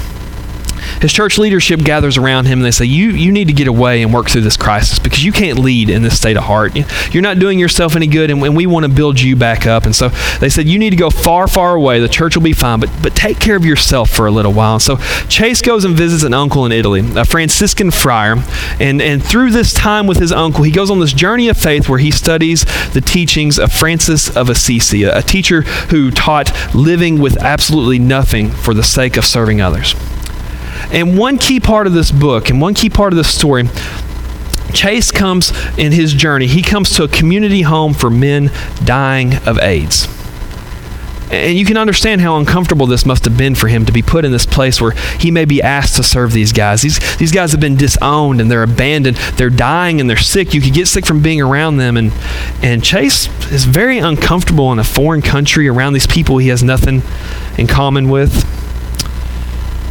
his 1.02 1.14
church 1.14 1.38
leadership 1.38 1.82
gathers 1.82 2.18
around 2.18 2.46
him 2.46 2.60
and 2.60 2.66
they 2.66 2.72
say, 2.72 2.86
you, 2.86 3.10
you 3.10 3.32
need 3.32 3.48
to 3.48 3.54
get 3.54 3.68
away 3.68 4.02
and 4.02 4.14
work 4.14 4.30
through 4.30 4.42
this 4.42 4.58
crisis 4.58 5.00
because 5.00 5.24
you 5.24 5.32
can't 5.32 5.60
lead 5.60 5.90
in 5.90 6.02
this 6.02 6.18
state 6.18 6.38
of 6.38 6.44
heart. 6.44 6.76
You're 7.14 7.24
not 7.24 7.40
doing 7.40 7.60
yourself 7.60 7.96
any 7.96 8.08
good, 8.08 8.32
and, 8.32 8.42
and 8.44 8.56
we 8.56 8.66
want 8.66 8.86
to 8.86 8.92
build 8.92 9.20
you 9.20 9.36
back 9.36 9.66
up. 9.66 9.86
And 9.86 9.96
so 9.96 10.10
they 10.40 10.50
said, 10.50 10.68
You 10.68 10.80
need 10.80 10.92
to 10.92 10.96
go 10.96 11.10
far, 11.10 11.48
far 11.48 11.76
away. 11.76 12.00
The 12.00 12.10
church 12.10 12.36
will 12.36 12.44
be 12.44 12.54
fine, 12.54 12.80
but, 12.80 12.90
but 13.02 13.16
take 13.16 13.40
care 13.40 13.56
of 13.56 13.66
yourself 13.66 14.10
for 14.10 14.28
a 14.28 14.32
little 14.32 14.54
while. 14.54 14.74
And 14.74 14.82
so 14.82 14.98
Chase 15.28 15.62
goes 15.62 15.86
and 15.86 15.96
visits 15.96 16.24
an 16.24 16.34
uncle 16.34 16.66
in 16.66 16.72
Italy, 16.72 17.04
a 17.16 17.26
Franciscan 17.26 17.92
friar. 17.92 18.38
And, 18.80 19.02
and 19.02 19.24
through 19.24 19.52
this 19.52 19.74
time 19.74 20.08
with 20.08 20.18
his 20.18 20.32
uncle, 20.32 20.64
he 20.64 20.72
goes 20.72 20.90
on 20.90 21.00
this 21.00 21.14
journey 21.14 21.50
of 21.50 21.58
faith 21.58 21.90
where 21.90 22.00
he 22.00 22.12
studies 22.12 22.66
the 22.92 23.02
teachings 23.02 23.60
of 23.60 23.72
Francis 23.72 24.36
of 24.36 24.50
Assisi, 24.50 25.04
a, 25.04 25.20
a 25.20 25.22
teacher 25.22 25.62
who 25.62 26.12
taught 26.12 26.52
living 26.74 27.20
with 27.20 27.38
absolutely 27.38 28.00
nothing 28.00 28.50
for 28.50 28.74
the 28.74 28.84
sake 28.84 29.18
of 29.18 29.26
serving 29.26 29.62
others. 29.62 29.96
And 30.92 31.18
one 31.18 31.38
key 31.38 31.60
part 31.60 31.88
of 31.88 31.94
this 31.94 32.12
book 32.12 32.50
and 32.50 32.62
one 32.62 32.74
key 32.74 32.90
part 32.90 33.14
of 33.14 33.18
this 33.18 33.34
story 33.34 33.64
Chase 34.74 35.12
comes 35.12 35.52
in 35.78 35.92
his 35.92 36.14
journey, 36.14 36.48
he 36.48 36.62
comes 36.62 36.92
to 36.98 37.04
a 37.04 37.08
community 37.08 37.62
home 37.62 37.94
for 37.94 38.10
men 38.10 38.52
dying 38.84 39.36
of 39.48 39.58
AIDS. 39.60 40.08
And 41.30 41.58
you 41.58 41.66
can 41.66 41.76
understand 41.76 42.22
how 42.22 42.38
uncomfortable 42.38 42.86
this 42.86 43.06
must 43.06 43.26
have 43.26 43.38
been 43.38 43.54
for 43.54 43.68
him 43.68 43.86
to 43.86 43.92
be 43.92 44.02
put 44.02 44.24
in 44.24 44.32
this 44.32 44.46
place 44.46 44.80
where 44.80 44.92
he 45.20 45.30
may 45.30 45.44
be 45.44 45.62
asked 45.62 45.96
to 45.98 46.04
serve 46.04 46.32
these 46.32 46.54
guys. 46.54 46.82
These, 46.82 47.18
these 47.18 47.34
guys 47.34 47.52
have 47.52 47.60
been 47.60 47.76
disowned 47.76 48.40
and 48.40 48.50
they're 48.50 48.64
abandoned. 48.64 49.18
They're 49.36 49.50
dying 49.50 50.00
and 50.00 50.10
they're 50.10 50.16
sick. 50.16 50.54
You 50.54 50.62
could 50.62 50.74
get 50.74 50.88
sick 50.88 51.06
from 51.06 51.22
being 51.22 51.42
around 51.42 51.78
them. 51.78 51.98
And, 51.98 52.14
and 52.62 52.82
Chase 52.82 53.28
is 53.52 53.66
very 53.66 53.98
uncomfortable 53.98 54.72
in 54.72 54.80
a 54.80 54.86
foreign 54.86 55.22
country 55.22 55.68
around 55.68 55.94
these 55.94 56.08
people 56.08 56.38
he 56.38 56.48
has 56.48 56.64
nothing 56.64 57.02
in 57.58 57.68
common 57.68 58.10
with. 58.10 58.46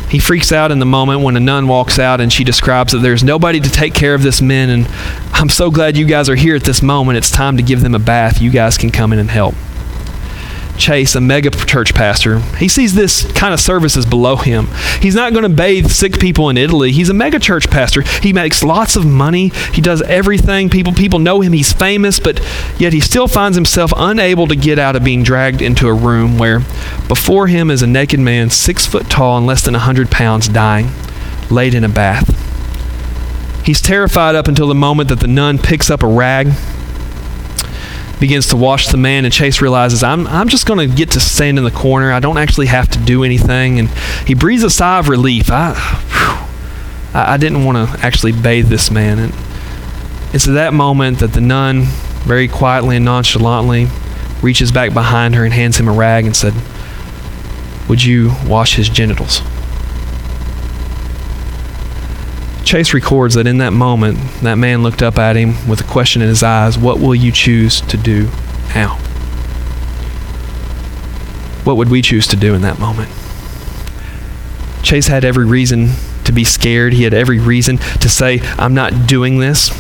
He 0.09 0.21
freaks 0.21 0.53
out 0.53 0.71
in 0.71 0.79
the 0.79 0.87
moment 0.87 1.23
when 1.23 1.37
a 1.37 1.41
nun 1.41 1.67
walks 1.67 1.99
out 1.99 2.21
and 2.21 2.33
she 2.33 2.45
describes 2.45 2.93
that 2.93 2.99
there's 2.99 3.25
nobody 3.25 3.59
to 3.59 3.69
take 3.69 3.93
care 3.93 4.15
of 4.15 4.23
this 4.23 4.41
men, 4.41 4.71
And 4.71 4.87
I'm 5.33 5.49
so 5.49 5.71
glad 5.71 5.97
you 5.97 6.07
guys 6.07 6.29
are 6.29 6.37
here 6.37 6.55
at 6.55 6.63
this 6.63 6.81
moment. 6.81 7.19
It's 7.19 7.31
time 7.31 7.57
to 7.57 7.63
give 7.63 7.81
them 7.81 7.95
a 7.95 7.99
bath. 7.99 8.41
You 8.41 8.51
guys 8.51 8.79
can 8.79 8.91
come 8.91 9.13
in 9.13 9.19
and 9.19 9.31
help. 9.31 9.55
Chase, 10.77 11.15
a 11.15 11.21
mega 11.21 11.51
church 11.51 11.95
pastor, 11.95 12.41
he 12.59 12.69
sees 12.69 12.95
this 12.95 13.31
kind 13.33 13.53
of 13.53 13.61
service 13.61 13.97
as 13.97 14.07
below 14.07 14.37
him. 14.37 14.69
He's 15.01 15.15
not 15.15 15.33
going 15.33 15.43
to 15.45 15.49
bathe 15.49 15.89
sick 15.89 16.19
people 16.19 16.49
in 16.49 16.57
Italy. 16.57 16.93
He's 16.93 17.09
a 17.09 17.15
mega 17.15 17.39
church 17.39 17.71
pastor. 17.71 18.03
He 18.03 18.33
makes 18.33 18.63
lots 18.63 18.97
of 18.97 19.07
money. 19.07 19.49
He 19.73 19.81
does 19.81 20.03
everything. 20.03 20.71
People 20.71 20.93
people 20.93 21.19
know 21.19 21.41
him. 21.41 21.53
He's 21.53 21.73
famous, 21.73 22.21
but 22.21 22.41
yet 22.79 22.93
he 22.93 23.01
still 23.01 23.29
finds 23.29 23.57
himself 23.57 23.93
unable 23.97 24.47
to 24.47 24.57
get 24.57 24.79
out 24.79 24.97
of 24.97 25.05
being 25.05 25.23
dragged 25.23 25.63
into 25.63 25.89
a 25.89 25.95
room 25.95 26.39
where 26.39 26.61
before 27.09 27.47
him 27.47 27.71
is 27.71 27.83
a 27.83 27.87
naked 27.87 28.21
man, 28.21 28.51
six 28.51 28.87
foot 28.87 29.09
tall 29.11 29.39
and 29.39 29.47
less 29.47 29.65
than 29.65 29.75
a 29.75 29.81
hundred 29.81 30.11
pounds, 30.11 30.49
dying, 30.49 30.91
laid 31.51 31.75
in 31.75 31.85
a 31.85 31.89
bath. 31.89 32.35
He's 33.65 33.83
terrified 33.83 34.37
up 34.37 34.47
until 34.47 34.69
the 34.69 34.75
moment 34.75 35.09
that 35.09 35.21
the 35.21 35.27
nun 35.27 35.59
picks 35.59 35.91
up 35.91 36.03
a 36.03 36.07
rag 36.07 36.53
begins 38.19 38.49
to 38.49 38.57
wash 38.57 38.89
the 38.89 38.97
man, 38.97 39.25
and 39.25 39.33
Chase 39.33 39.61
realizes, 39.61 40.03
I'm, 40.03 40.27
I'm 40.27 40.49
just 40.49 40.67
going 40.67 40.89
to 40.89 40.95
get 40.95 41.11
to 41.13 41.21
stand 41.21 41.59
in 41.59 41.65
the 41.65 41.71
corner. 41.71 42.13
I 42.13 42.21
don't 42.21 42.39
actually 42.39 42.67
have 42.67 42.89
to 42.91 42.99
do 42.99 43.25
anything. 43.25 43.79
And 43.79 43.89
he 44.27 44.35
breathes 44.35 44.63
a 44.63 44.71
sigh 44.71 44.99
of 44.99 45.09
relief. 45.09 45.51
I, 45.51 45.75
whew, 45.75 47.19
I, 47.19 47.35
I 47.35 47.37
didn't 47.37 47.65
want 47.65 47.91
to 47.91 48.07
actually 48.07 48.33
bathe 48.33 48.69
this 48.69 48.91
man. 48.91 49.19
And 49.19 49.35
it's 50.33 50.49
at 50.49 50.55
that 50.55 50.73
moment 50.73 51.19
that 51.19 51.33
the 51.33 51.41
nun, 51.41 51.83
very 52.25 52.49
quietly 52.49 52.97
and 52.97 53.05
nonchalantly, 53.05 53.89
reaches 54.43 54.73
back 54.73 54.93
behind 54.93 55.35
her 55.35 55.45
and 55.45 55.53
hands 55.53 55.79
him 55.79 55.89
a 55.89 55.93
rag 55.93 56.25
and 56.27 56.37
said, 56.37 56.55
Would 57.89 58.03
you 58.03 58.33
wash 58.47 58.77
his 58.77 58.89
genitals? 58.89 59.41
Chase 62.67 62.93
records 62.93 63.37
that 63.37 63.47
in 63.47 63.59
that 63.59 63.73
moment, 63.73 64.19
that 64.43 64.57
man 64.57 64.83
looked 64.83 65.01
up 65.01 65.19
at 65.19 65.37
him 65.37 65.55
with 65.69 65.81
a 65.81 65.85
question 65.85 66.21
in 66.21 66.27
his 66.27 66.43
eyes 66.43 66.77
What 66.77 66.99
will 66.99 67.15
you 67.15 67.31
choose 67.31 67.81
to 67.83 67.97
do 67.97 68.29
now? 68.75 68.97
What 71.63 71.77
would 71.77 71.89
we 71.89 72.03
choose 72.03 72.27
to 72.27 72.37
do 72.37 72.55
in 72.55 72.63
that 72.63 72.81
moment? 72.81 73.09
Chase 74.83 75.07
had 75.07 75.25
every 75.25 75.47
reason 75.47 75.91
to 76.25 76.33
be 76.33 76.43
scared. 76.43 76.93
He 76.93 77.05
had 77.05 77.15
every 77.15 77.39
reason 77.39 77.79
to 77.79 78.09
say, 78.09 78.41
I'm 78.59 78.75
not 78.75 79.07
doing 79.07 79.39
this. 79.39 79.71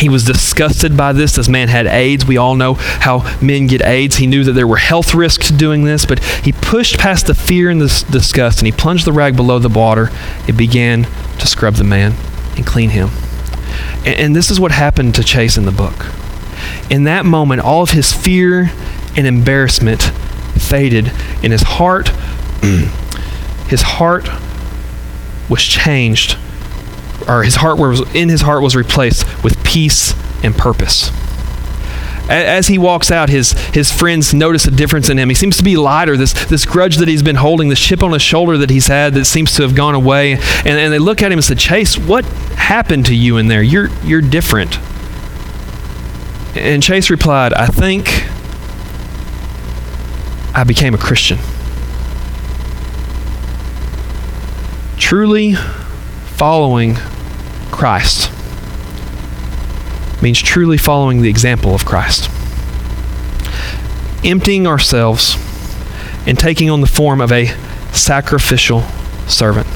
He 0.00 0.08
was 0.08 0.24
disgusted 0.24 0.96
by 0.96 1.12
this. 1.12 1.36
This 1.36 1.48
man 1.48 1.68
had 1.68 1.86
AIDS. 1.86 2.24
We 2.24 2.38
all 2.38 2.54
know 2.54 2.74
how 2.74 3.38
men 3.42 3.66
get 3.66 3.82
AIDS. 3.82 4.16
He 4.16 4.26
knew 4.26 4.44
that 4.44 4.52
there 4.52 4.66
were 4.66 4.78
health 4.78 5.14
risks 5.14 5.48
to 5.48 5.56
doing 5.56 5.84
this, 5.84 6.06
but 6.06 6.24
he 6.42 6.52
pushed 6.52 6.98
past 6.98 7.26
the 7.26 7.34
fear 7.34 7.68
and 7.68 7.82
the 7.82 8.06
disgust 8.10 8.60
and 8.60 8.66
he 8.66 8.72
plunged 8.72 9.04
the 9.04 9.12
rag 9.12 9.36
below 9.36 9.58
the 9.58 9.68
water. 9.68 10.08
It 10.48 10.56
began 10.56 11.06
to 11.38 11.46
scrub 11.46 11.74
the 11.74 11.84
man 11.84 12.14
and 12.56 12.66
clean 12.66 12.90
him. 12.90 13.10
And, 14.06 14.18
and 14.18 14.36
this 14.36 14.50
is 14.50 14.58
what 14.58 14.72
happened 14.72 15.14
to 15.16 15.22
Chase 15.22 15.58
in 15.58 15.66
the 15.66 15.70
book. 15.70 16.06
In 16.90 17.04
that 17.04 17.26
moment, 17.26 17.60
all 17.60 17.82
of 17.82 17.90
his 17.90 18.10
fear 18.10 18.72
and 19.16 19.26
embarrassment 19.26 20.02
faded, 20.56 21.12
and 21.42 21.52
his 21.52 21.62
heart, 21.62 22.08
his 23.68 23.82
heart 23.82 24.30
was 25.50 25.62
changed 25.62 26.38
or 27.30 27.44
his 27.44 27.56
heart 27.56 27.78
was 27.78 28.00
in 28.14 28.28
his 28.28 28.40
heart 28.40 28.62
was 28.62 28.74
replaced 28.74 29.24
with 29.44 29.62
peace 29.62 30.14
and 30.42 30.56
purpose. 30.56 31.10
As 32.28 32.68
he 32.68 32.78
walks 32.78 33.10
out, 33.10 33.28
his, 33.28 33.52
his 33.70 33.90
friends 33.90 34.32
notice 34.32 34.64
a 34.64 34.70
difference 34.70 35.08
in 35.08 35.18
him. 35.18 35.28
He 35.28 35.34
seems 35.34 35.56
to 35.56 35.64
be 35.64 35.76
lighter. 35.76 36.16
This, 36.16 36.32
this 36.46 36.64
grudge 36.64 36.98
that 36.98 37.08
he's 37.08 37.24
been 37.24 37.34
holding, 37.34 37.68
this 37.70 37.80
chip 37.80 38.04
on 38.04 38.12
his 38.12 38.22
shoulder 38.22 38.56
that 38.58 38.70
he's 38.70 38.86
had 38.86 39.14
that 39.14 39.24
seems 39.24 39.52
to 39.56 39.62
have 39.62 39.74
gone 39.74 39.96
away. 39.96 40.34
And, 40.34 40.68
and 40.68 40.92
they 40.92 41.00
look 41.00 41.22
at 41.22 41.32
him 41.32 41.38
and 41.38 41.44
say, 41.44 41.56
Chase, 41.56 41.98
what 41.98 42.24
happened 42.54 43.06
to 43.06 43.16
you 43.16 43.38
in 43.38 43.48
there? 43.48 43.64
You're, 43.64 43.88
you're 44.04 44.20
different. 44.20 44.78
And 46.56 46.80
Chase 46.80 47.10
replied, 47.10 47.52
I 47.52 47.66
think 47.66 48.06
I 50.54 50.62
became 50.62 50.94
a 50.94 50.98
Christian. 50.98 51.38
Truly 54.98 55.56
following 56.36 56.94
Christ 57.80 58.30
means 60.22 60.38
truly 60.38 60.76
following 60.76 61.22
the 61.22 61.30
example 61.30 61.74
of 61.74 61.86
Christ. 61.86 62.28
Emptying 64.22 64.66
ourselves 64.66 65.38
and 66.26 66.38
taking 66.38 66.68
on 66.68 66.82
the 66.82 66.86
form 66.86 67.22
of 67.22 67.32
a 67.32 67.46
sacrificial 67.90 68.82
servant. 69.28 69.66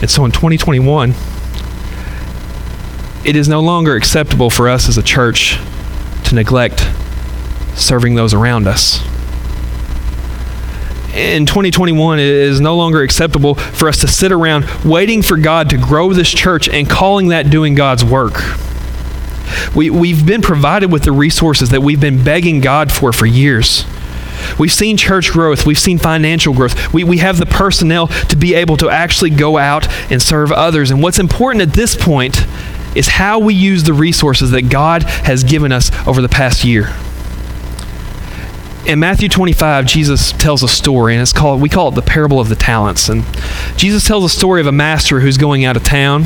And 0.00 0.08
so 0.08 0.24
in 0.24 0.30
2021, 0.30 1.10
it 3.26 3.36
is 3.36 3.46
no 3.46 3.60
longer 3.60 3.94
acceptable 3.94 4.48
for 4.48 4.70
us 4.70 4.88
as 4.88 4.96
a 4.96 5.02
church 5.02 5.58
to 6.24 6.34
neglect 6.34 6.88
serving 7.74 8.14
those 8.14 8.32
around 8.32 8.66
us 8.66 9.06
in 11.14 11.44
2021 11.44 12.18
it 12.18 12.24
is 12.24 12.60
no 12.60 12.76
longer 12.76 13.02
acceptable 13.02 13.54
for 13.54 13.88
us 13.88 14.00
to 14.00 14.08
sit 14.08 14.32
around 14.32 14.64
waiting 14.84 15.22
for 15.22 15.36
God 15.36 15.70
to 15.70 15.76
grow 15.76 16.12
this 16.12 16.30
church 16.30 16.68
and 16.68 16.88
calling 16.88 17.28
that 17.28 17.50
doing 17.50 17.74
God's 17.74 18.04
work. 18.04 18.34
We, 19.74 19.90
we've 19.90 20.24
been 20.24 20.42
provided 20.42 20.92
with 20.92 21.02
the 21.02 21.12
resources 21.12 21.70
that 21.70 21.82
we've 21.82 22.00
been 22.00 22.22
begging 22.22 22.60
God 22.60 22.92
for 22.92 23.12
for 23.12 23.26
years. 23.26 23.84
We've 24.58 24.72
seen 24.72 24.96
church 24.96 25.32
growth. 25.32 25.66
We've 25.66 25.78
seen 25.78 25.98
financial 25.98 26.54
growth. 26.54 26.92
We, 26.92 27.04
we 27.04 27.18
have 27.18 27.38
the 27.38 27.46
personnel 27.46 28.06
to 28.06 28.36
be 28.36 28.54
able 28.54 28.76
to 28.78 28.88
actually 28.88 29.30
go 29.30 29.58
out 29.58 29.88
and 30.10 30.22
serve 30.22 30.52
others. 30.52 30.90
And 30.90 31.02
what's 31.02 31.18
important 31.18 31.62
at 31.62 31.74
this 31.74 31.96
point 31.96 32.46
is 32.96 33.08
how 33.08 33.38
we 33.38 33.54
use 33.54 33.84
the 33.84 33.92
resources 33.92 34.52
that 34.52 34.70
God 34.70 35.02
has 35.02 35.44
given 35.44 35.72
us 35.72 35.90
over 36.06 36.22
the 36.22 36.28
past 36.28 36.64
year 36.64 36.94
in 38.86 38.98
Matthew 38.98 39.28
25, 39.28 39.86
Jesus 39.86 40.32
tells 40.32 40.62
a 40.62 40.68
story, 40.68 41.14
and 41.14 41.22
it's 41.22 41.32
called, 41.32 41.60
we 41.60 41.68
call 41.68 41.88
it 41.88 41.94
the 41.94 42.02
parable 42.02 42.40
of 42.40 42.48
the 42.48 42.56
talents. 42.56 43.08
And 43.08 43.24
Jesus 43.76 44.06
tells 44.06 44.24
a 44.24 44.28
story 44.28 44.60
of 44.60 44.66
a 44.66 44.72
master 44.72 45.20
who's 45.20 45.36
going 45.36 45.64
out 45.64 45.76
of 45.76 45.84
town 45.84 46.24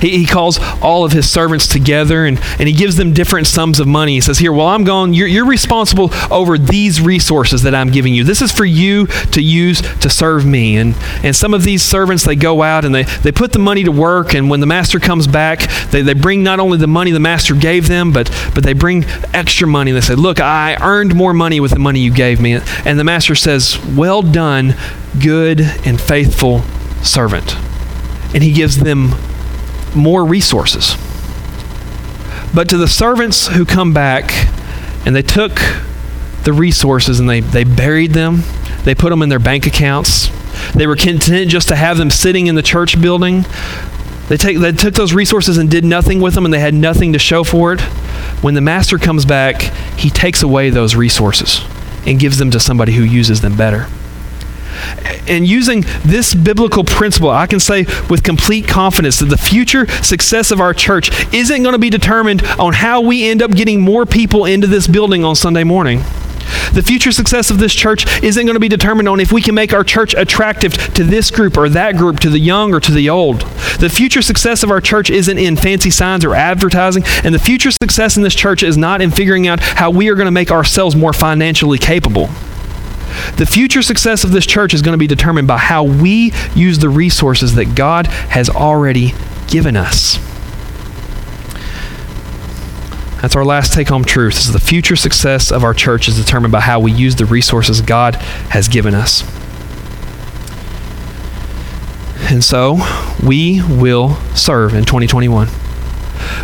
he, 0.00 0.18
he 0.18 0.26
calls 0.26 0.58
all 0.80 1.04
of 1.04 1.12
his 1.12 1.28
servants 1.28 1.66
together 1.66 2.24
and, 2.24 2.38
and 2.58 2.68
he 2.68 2.72
gives 2.74 2.96
them 2.96 3.12
different 3.12 3.46
sums 3.46 3.80
of 3.80 3.86
money. 3.86 4.14
He 4.14 4.20
says, 4.20 4.38
Here, 4.38 4.52
while 4.52 4.68
I'm 4.68 4.84
gone, 4.84 5.12
you're, 5.14 5.28
you're 5.28 5.46
responsible 5.46 6.10
over 6.30 6.58
these 6.58 7.00
resources 7.00 7.62
that 7.62 7.74
I'm 7.74 7.90
giving 7.90 8.14
you. 8.14 8.24
This 8.24 8.42
is 8.42 8.52
for 8.52 8.64
you 8.64 9.06
to 9.06 9.42
use 9.42 9.80
to 9.98 10.10
serve 10.10 10.46
me. 10.46 10.76
And, 10.76 10.94
and 11.22 11.34
some 11.34 11.54
of 11.54 11.64
these 11.64 11.82
servants, 11.82 12.24
they 12.24 12.36
go 12.36 12.62
out 12.62 12.84
and 12.84 12.94
they, 12.94 13.04
they 13.04 13.32
put 13.32 13.52
the 13.52 13.58
money 13.58 13.84
to 13.84 13.92
work. 13.92 14.34
And 14.34 14.50
when 14.50 14.60
the 14.60 14.66
master 14.66 14.98
comes 14.98 15.26
back, 15.26 15.60
they, 15.90 16.02
they 16.02 16.14
bring 16.14 16.42
not 16.42 16.60
only 16.60 16.78
the 16.78 16.86
money 16.86 17.10
the 17.10 17.20
master 17.20 17.54
gave 17.54 17.88
them, 17.88 18.12
but, 18.12 18.30
but 18.54 18.64
they 18.64 18.72
bring 18.72 19.04
extra 19.34 19.66
money. 19.66 19.92
They 19.92 20.00
say, 20.00 20.14
Look, 20.14 20.40
I 20.40 20.76
earned 20.80 21.14
more 21.14 21.34
money 21.34 21.60
with 21.60 21.72
the 21.72 21.78
money 21.78 22.00
you 22.00 22.12
gave 22.12 22.40
me. 22.40 22.58
And 22.84 22.98
the 22.98 23.04
master 23.04 23.34
says, 23.34 23.78
Well 23.96 24.22
done, 24.22 24.74
good 25.20 25.60
and 25.60 26.00
faithful 26.00 26.62
servant. 27.02 27.56
And 28.32 28.42
he 28.42 28.52
gives 28.52 28.78
them 28.78 29.14
more 29.94 30.24
resources. 30.24 30.96
But 32.54 32.68
to 32.70 32.76
the 32.76 32.88
servants 32.88 33.48
who 33.48 33.64
come 33.64 33.92
back 33.92 34.30
and 35.06 35.14
they 35.14 35.22
took 35.22 35.58
the 36.44 36.52
resources 36.52 37.20
and 37.20 37.28
they, 37.28 37.40
they 37.40 37.64
buried 37.64 38.12
them, 38.12 38.42
they 38.84 38.94
put 38.94 39.10
them 39.10 39.22
in 39.22 39.28
their 39.28 39.38
bank 39.38 39.66
accounts, 39.66 40.30
they 40.74 40.86
were 40.86 40.96
content 40.96 41.50
just 41.50 41.68
to 41.68 41.76
have 41.76 41.96
them 41.98 42.10
sitting 42.10 42.46
in 42.46 42.54
the 42.54 42.62
church 42.62 43.00
building. 43.00 43.44
They, 44.28 44.36
take, 44.36 44.58
they 44.58 44.72
took 44.72 44.94
those 44.94 45.12
resources 45.12 45.58
and 45.58 45.70
did 45.70 45.84
nothing 45.84 46.20
with 46.20 46.34
them, 46.34 46.44
and 46.44 46.54
they 46.54 46.60
had 46.60 46.74
nothing 46.74 47.12
to 47.14 47.18
show 47.18 47.42
for 47.42 47.72
it. 47.72 47.80
When 48.42 48.54
the 48.54 48.60
master 48.60 48.98
comes 48.98 49.24
back, 49.24 49.62
he 49.98 50.08
takes 50.08 50.42
away 50.42 50.70
those 50.70 50.94
resources 50.94 51.60
and 52.06 52.18
gives 52.18 52.38
them 52.38 52.50
to 52.52 52.60
somebody 52.60 52.92
who 52.92 53.02
uses 53.02 53.40
them 53.40 53.56
better. 53.56 53.88
And 55.28 55.46
using 55.46 55.84
this 56.04 56.34
biblical 56.34 56.84
principle, 56.84 57.30
I 57.30 57.46
can 57.46 57.60
say 57.60 57.84
with 58.08 58.22
complete 58.22 58.66
confidence 58.66 59.18
that 59.20 59.26
the 59.26 59.38
future 59.38 59.86
success 60.02 60.50
of 60.50 60.60
our 60.60 60.74
church 60.74 61.10
isn't 61.32 61.62
going 61.62 61.74
to 61.74 61.78
be 61.78 61.90
determined 61.90 62.42
on 62.58 62.72
how 62.72 63.00
we 63.00 63.28
end 63.28 63.42
up 63.42 63.52
getting 63.52 63.80
more 63.80 64.06
people 64.06 64.44
into 64.44 64.66
this 64.66 64.86
building 64.86 65.24
on 65.24 65.36
Sunday 65.36 65.64
morning. 65.64 66.02
The 66.72 66.82
future 66.82 67.12
success 67.12 67.50
of 67.50 67.58
this 67.58 67.74
church 67.74 68.06
isn't 68.22 68.44
going 68.44 68.54
to 68.54 68.60
be 68.60 68.68
determined 68.68 69.08
on 69.08 69.20
if 69.20 69.32
we 69.32 69.42
can 69.42 69.54
make 69.54 69.72
our 69.72 69.84
church 69.84 70.14
attractive 70.14 70.72
to 70.94 71.04
this 71.04 71.30
group 71.30 71.56
or 71.56 71.68
that 71.68 71.96
group, 71.96 72.20
to 72.20 72.30
the 72.30 72.38
young 72.38 72.74
or 72.74 72.80
to 72.80 72.92
the 72.92 73.10
old. 73.10 73.40
The 73.78 73.88
future 73.88 74.22
success 74.22 74.62
of 74.62 74.70
our 74.70 74.80
church 74.80 75.10
isn't 75.10 75.38
in 75.38 75.56
fancy 75.56 75.90
signs 75.90 76.24
or 76.24 76.34
advertising, 76.34 77.04
and 77.24 77.34
the 77.34 77.38
future 77.38 77.70
success 77.70 78.16
in 78.16 78.22
this 78.22 78.34
church 78.34 78.62
is 78.62 78.76
not 78.76 79.00
in 79.00 79.10
figuring 79.10 79.46
out 79.48 79.60
how 79.60 79.90
we 79.90 80.08
are 80.08 80.14
going 80.14 80.26
to 80.26 80.32
make 80.32 80.50
ourselves 80.50 80.96
more 80.96 81.12
financially 81.12 81.78
capable. 81.78 82.28
The 83.36 83.46
future 83.46 83.82
success 83.82 84.24
of 84.24 84.32
this 84.32 84.46
church 84.46 84.74
is 84.74 84.82
going 84.82 84.94
to 84.94 84.98
be 84.98 85.06
determined 85.06 85.48
by 85.48 85.58
how 85.58 85.84
we 85.84 86.32
use 86.54 86.78
the 86.78 86.88
resources 86.88 87.54
that 87.54 87.74
God 87.74 88.06
has 88.06 88.48
already 88.48 89.14
given 89.48 89.76
us. 89.76 90.18
That's 93.20 93.36
our 93.36 93.44
last 93.44 93.74
take 93.74 93.88
home 93.88 94.04
truth. 94.04 94.38
Is 94.38 94.52
the 94.52 94.60
future 94.60 94.96
success 94.96 95.52
of 95.52 95.62
our 95.62 95.74
church 95.74 96.08
is 96.08 96.16
determined 96.16 96.52
by 96.52 96.60
how 96.60 96.80
we 96.80 96.92
use 96.92 97.16
the 97.16 97.26
resources 97.26 97.82
God 97.82 98.14
has 98.14 98.66
given 98.66 98.94
us. 98.94 99.22
And 102.30 102.42
so, 102.42 102.78
we 103.26 103.60
will 103.68 104.14
serve 104.34 104.72
in 104.74 104.84
2021 104.84 105.48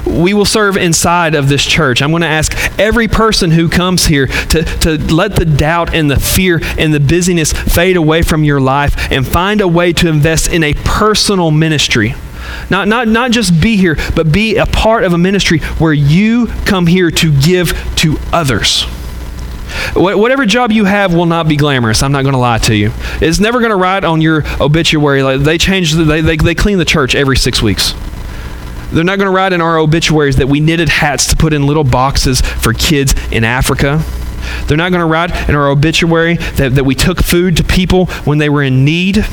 we 0.06 0.34
will 0.34 0.44
serve 0.44 0.76
inside 0.76 1.34
of 1.34 1.48
this 1.48 1.64
church. 1.64 2.00
I'm 2.00 2.10
going 2.10 2.22
to 2.22 2.28
ask 2.28 2.52
every 2.78 3.08
person 3.08 3.50
who 3.50 3.68
comes 3.68 4.06
here 4.06 4.26
to, 4.26 4.62
to 4.62 5.14
let 5.14 5.36
the 5.36 5.44
doubt 5.44 5.94
and 5.94 6.10
the 6.10 6.18
fear 6.18 6.60
and 6.78 6.94
the 6.94 7.00
busyness 7.00 7.52
fade 7.52 7.96
away 7.96 8.22
from 8.22 8.44
your 8.44 8.60
life 8.60 9.10
and 9.10 9.26
find 9.26 9.60
a 9.60 9.68
way 9.68 9.92
to 9.94 10.08
invest 10.08 10.52
in 10.52 10.62
a 10.62 10.74
personal 10.74 11.50
ministry. 11.50 12.14
Not, 12.70 12.88
not, 12.88 13.08
not 13.08 13.32
just 13.32 13.60
be 13.60 13.76
here, 13.76 13.96
but 14.14 14.30
be 14.32 14.56
a 14.56 14.66
part 14.66 15.04
of 15.04 15.12
a 15.12 15.18
ministry 15.18 15.58
where 15.78 15.92
you 15.92 16.46
come 16.64 16.86
here 16.86 17.10
to 17.10 17.40
give 17.40 17.72
to 17.96 18.16
others. 18.32 18.84
Whatever 19.94 20.46
job 20.46 20.70
you 20.70 20.84
have 20.84 21.12
will 21.12 21.26
not 21.26 21.48
be 21.48 21.56
glamorous. 21.56 22.02
I'm 22.02 22.12
not 22.12 22.22
going 22.22 22.34
to 22.34 22.38
lie 22.38 22.58
to 22.58 22.74
you. 22.74 22.92
It's 23.20 23.40
never 23.40 23.58
going 23.58 23.70
to 23.70 23.76
write 23.76 24.04
on 24.04 24.20
your 24.20 24.44
obituary. 24.60 25.22
Like 25.22 25.40
they 25.40 25.58
change, 25.58 25.92
they, 25.92 26.20
they, 26.20 26.36
they 26.36 26.54
clean 26.54 26.78
the 26.78 26.84
church 26.84 27.14
every 27.14 27.36
six 27.36 27.60
weeks. 27.60 27.94
They're 28.92 29.04
not 29.04 29.18
going 29.18 29.26
to 29.26 29.34
write 29.34 29.52
in 29.52 29.60
our 29.60 29.78
obituaries 29.78 30.36
that 30.36 30.46
we 30.46 30.60
knitted 30.60 30.88
hats 30.88 31.26
to 31.28 31.36
put 31.36 31.52
in 31.52 31.66
little 31.66 31.84
boxes 31.84 32.40
for 32.40 32.72
kids 32.72 33.14
in 33.32 33.44
Africa. 33.44 34.02
They're 34.66 34.76
not 34.76 34.92
going 34.92 35.00
to 35.00 35.06
write 35.06 35.48
in 35.48 35.54
our 35.54 35.68
obituary 35.68 36.36
that, 36.36 36.74
that 36.74 36.84
we 36.84 36.94
took 36.94 37.22
food 37.22 37.56
to 37.56 37.64
people 37.64 38.06
when 38.24 38.38
they 38.38 38.48
were 38.48 38.62
in 38.62 38.84
need. 38.84 39.26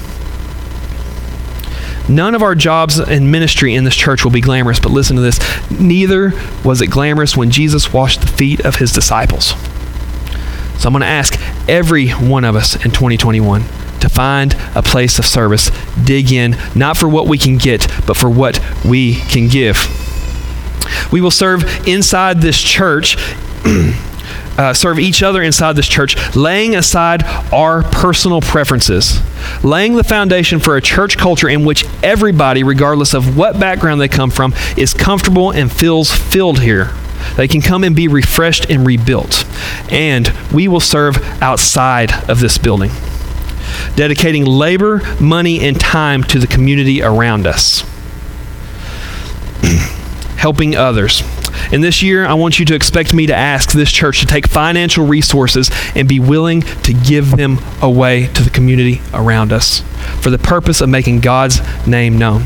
None 2.09 2.35
of 2.35 2.41
our 2.41 2.55
jobs 2.55 2.99
and 2.99 3.31
ministry 3.31 3.75
in 3.75 3.85
this 3.85 3.95
church 3.95 4.23
will 4.23 4.31
be 4.31 4.41
glamorous, 4.41 4.79
but 4.79 4.91
listen 4.91 5.15
to 5.15 5.21
this. 5.21 5.39
Neither 5.71 6.33
was 6.65 6.81
it 6.81 6.87
glamorous 6.87 7.37
when 7.37 7.49
Jesus 7.49 7.93
washed 7.93 8.21
the 8.21 8.27
feet 8.27 8.59
of 8.65 8.75
his 8.75 8.91
disciples. 8.91 9.53
So 10.77 10.87
I'm 10.87 10.93
going 10.93 11.01
to 11.01 11.07
ask 11.07 11.39
every 11.69 12.09
one 12.09 12.43
of 12.43 12.55
us 12.55 12.75
in 12.75 12.91
2021 12.91 13.63
to 14.03 14.09
find 14.09 14.53
a 14.75 14.83
place 14.83 15.17
of 15.17 15.25
service. 15.25 15.71
Dig 16.03 16.31
in, 16.31 16.55
not 16.75 16.97
for 16.97 17.07
what 17.07 17.25
we 17.25 17.37
can 17.37 17.57
get, 17.57 17.87
but 18.05 18.15
for 18.15 18.29
what 18.29 18.59
we 18.85 19.15
can 19.15 19.47
give. 19.47 19.87
We 21.11 21.21
will 21.21 21.31
serve 21.31 21.87
inside 21.87 22.41
this 22.41 22.61
church. 22.61 23.17
Uh, 24.55 24.71
serve 24.71 24.99
each 24.99 25.23
other 25.23 25.41
inside 25.41 25.75
this 25.75 25.87
church, 25.87 26.35
laying 26.35 26.75
aside 26.75 27.23
our 27.51 27.81
personal 27.81 28.39
preferences, 28.39 29.19
laying 29.63 29.95
the 29.95 30.03
foundation 30.03 30.59
for 30.59 30.77
a 30.77 30.81
church 30.81 31.17
culture 31.17 31.49
in 31.49 31.65
which 31.65 31.85
everybody, 32.03 32.63
regardless 32.63 33.15
of 33.15 33.35
what 33.35 33.59
background 33.59 33.99
they 33.99 34.07
come 34.07 34.29
from, 34.29 34.53
is 34.77 34.93
comfortable 34.93 35.49
and 35.49 35.71
feels 35.71 36.11
filled 36.11 36.59
here. 36.59 36.91
They 37.35 37.47
can 37.47 37.61
come 37.61 37.83
and 37.83 37.95
be 37.95 38.07
refreshed 38.07 38.69
and 38.69 38.85
rebuilt. 38.85 39.43
And 39.91 40.31
we 40.53 40.67
will 40.67 40.79
serve 40.79 41.17
outside 41.41 42.11
of 42.29 42.39
this 42.39 42.59
building, 42.59 42.91
dedicating 43.95 44.45
labor, 44.45 45.01
money, 45.19 45.59
and 45.61 45.79
time 45.79 46.23
to 46.25 46.39
the 46.39 46.47
community 46.47 47.01
around 47.01 47.47
us, 47.47 47.81
helping 50.37 50.75
others. 50.75 51.23
And 51.71 51.83
this 51.83 52.03
year, 52.03 52.25
I 52.25 52.33
want 52.33 52.59
you 52.59 52.65
to 52.65 52.75
expect 52.75 53.13
me 53.13 53.27
to 53.27 53.35
ask 53.35 53.71
this 53.71 53.91
church 53.91 54.19
to 54.19 54.25
take 54.25 54.47
financial 54.47 55.05
resources 55.05 55.71
and 55.95 56.07
be 56.07 56.19
willing 56.19 56.61
to 56.61 56.93
give 56.93 57.37
them 57.37 57.59
away 57.81 58.27
to 58.27 58.43
the 58.43 58.49
community 58.49 59.01
around 59.13 59.53
us 59.53 59.81
for 60.21 60.29
the 60.29 60.37
purpose 60.37 60.81
of 60.81 60.89
making 60.89 61.21
God's 61.21 61.61
name 61.87 62.17
known. 62.17 62.43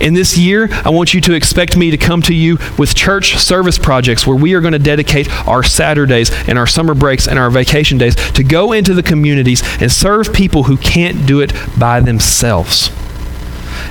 In 0.00 0.14
this 0.14 0.36
year, 0.36 0.68
I 0.84 0.90
want 0.90 1.14
you 1.14 1.20
to 1.22 1.34
expect 1.34 1.76
me 1.76 1.90
to 1.90 1.96
come 1.96 2.22
to 2.22 2.34
you 2.34 2.58
with 2.78 2.94
church 2.94 3.36
service 3.36 3.78
projects 3.78 4.26
where 4.26 4.36
we 4.36 4.54
are 4.54 4.60
going 4.60 4.72
to 4.72 4.78
dedicate 4.78 5.30
our 5.46 5.62
Saturdays 5.62 6.30
and 6.48 6.58
our 6.58 6.66
summer 6.66 6.94
breaks 6.94 7.26
and 7.28 7.38
our 7.38 7.50
vacation 7.50 7.98
days 7.98 8.14
to 8.32 8.42
go 8.42 8.72
into 8.72 8.94
the 8.94 9.02
communities 9.02 9.62
and 9.80 9.90
serve 9.90 10.32
people 10.32 10.64
who 10.64 10.76
can't 10.76 11.26
do 11.26 11.40
it 11.40 11.52
by 11.78 12.00
themselves. 12.00 12.90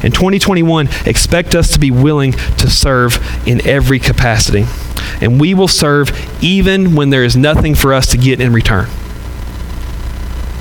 In 0.03 0.11
2021, 0.11 0.89
expect 1.05 1.55
us 1.55 1.71
to 1.73 1.79
be 1.79 1.91
willing 1.91 2.33
to 2.33 2.69
serve 2.69 3.19
in 3.47 3.65
every 3.65 3.99
capacity. 3.99 4.65
And 5.21 5.39
we 5.39 5.53
will 5.53 5.67
serve 5.67 6.11
even 6.43 6.95
when 6.95 7.09
there 7.09 7.23
is 7.23 7.37
nothing 7.37 7.75
for 7.75 7.93
us 7.93 8.07
to 8.07 8.17
get 8.17 8.41
in 8.41 8.51
return. 8.51 8.89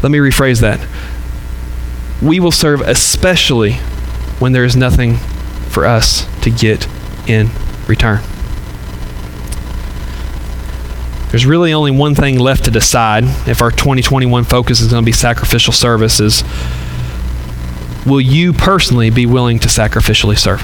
Let 0.03 0.11
me 0.11 0.19
rephrase 0.19 0.61
that. 0.61 0.87
We 2.21 2.39
will 2.39 2.53
serve 2.53 2.81
especially 2.83 3.79
when 4.43 4.51
there 4.51 4.65
is 4.65 4.75
nothing 4.75 5.19
for 5.69 5.87
us 5.87 6.27
to 6.43 6.51
get 6.51 6.89
in 7.29 7.49
return. 7.87 8.21
There's 11.31 11.47
really 11.47 11.73
only 11.73 11.93
one 11.93 12.17
thing 12.17 12.41
left 12.41 12.65
to 12.65 12.73
decide 12.73 13.23
if 13.49 13.63
our 13.63 13.71
2021 13.71 14.43
focus 14.43 14.81
is 14.81 14.91
going 14.91 15.05
to 15.05 15.07
be 15.07 15.13
sacrificial 15.13 15.73
services. 15.73 16.43
Will 18.05 18.21
you 18.21 18.53
personally 18.53 19.11
be 19.11 19.27
willing 19.27 19.61
to 19.61 19.69
sacrificially 19.69 20.37
serve? 20.37 20.61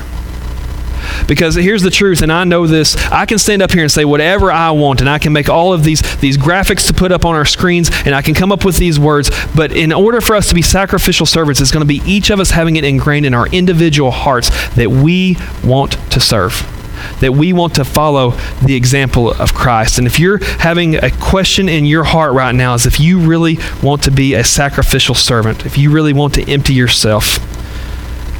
Because 1.27 1.55
here's 1.55 1.83
the 1.83 1.91
truth, 1.91 2.23
and 2.23 2.33
I 2.33 2.45
know 2.45 2.67
this. 2.67 2.97
I 3.07 3.27
can 3.27 3.39
stand 3.39 3.63
up 3.63 3.73
here 3.73 3.83
and 3.83 3.91
say 3.91 4.05
whatever 4.05 4.51
I 4.51 4.71
want, 4.71 5.01
and 5.01 5.09
I 5.09 5.19
can 5.19 5.33
make 5.33 5.49
all 5.49 5.73
of 5.73 5.85
these, 5.85 6.03
these 6.19 6.37
graphics 6.37 6.87
to 6.89 6.95
put 6.95 7.13
up 7.13 7.25
on 7.25 7.35
our 7.35 7.45
screens, 7.45 7.91
and 8.05 8.15
I 8.15 8.23
can 8.23 8.35
come 8.35 8.53
up 8.53 8.65
with 8.65 8.77
these 8.77 8.99
words. 8.99 9.31
But 9.55 9.73
in 9.73 9.93
order 9.93 10.21
for 10.21 10.37
us 10.37 10.49
to 10.49 10.55
be 10.55 10.63
sacrificial 10.63 11.27
servants, 11.27 11.61
it's 11.61 11.71
going 11.71 11.87
to 11.87 11.87
be 11.87 12.03
each 12.05 12.31
of 12.31 12.41
us 12.41 12.51
having 12.51 12.77
it 12.77 12.85
ingrained 12.85 13.27
in 13.27 13.35
our 13.35 13.47
individual 13.49 14.11
hearts 14.11 14.51
that 14.75 14.91
we 14.91 15.37
want 15.65 15.93
to 16.13 16.21
serve 16.21 16.67
that 17.21 17.33
we 17.33 17.53
want 17.53 17.75
to 17.77 17.85
follow 17.85 18.31
the 18.65 18.75
example 18.75 19.31
of 19.31 19.55
Christ. 19.55 19.99
And 19.99 20.07
if 20.07 20.19
you're 20.19 20.39
having 20.59 20.97
a 20.97 21.11
question 21.11 21.69
in 21.69 21.85
your 21.85 22.05
heart 22.05 22.33
right 22.33 22.55
now, 22.55 22.75
is 22.75 22.87
if 22.87 23.01
you 23.01 23.21
really 23.21 23.59
want 23.83 24.03
to 24.05 24.11
be 24.11 24.35
a 24.35 24.45
sacrificial 24.45 25.15
servant, 25.15 25.67
if 25.67 25.79
you 25.79 25.91
really 25.91 26.13
want 26.13 26.35
to 26.35 26.51
empty 26.51 26.75
yourself, 26.75 27.39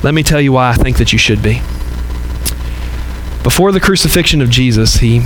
let 0.05 0.15
me 0.15 0.23
tell 0.23 0.41
you 0.41 0.53
why 0.53 0.71
I 0.71 0.75
think 0.75 0.99
that 0.99 1.13
you 1.13 1.19
should 1.19 1.43
be. 1.43 1.61
Before 3.43 3.73
the 3.73 3.81
crucifixion 3.81 4.43
of 4.43 4.51
Jesus, 4.51 4.97
he, 4.97 5.23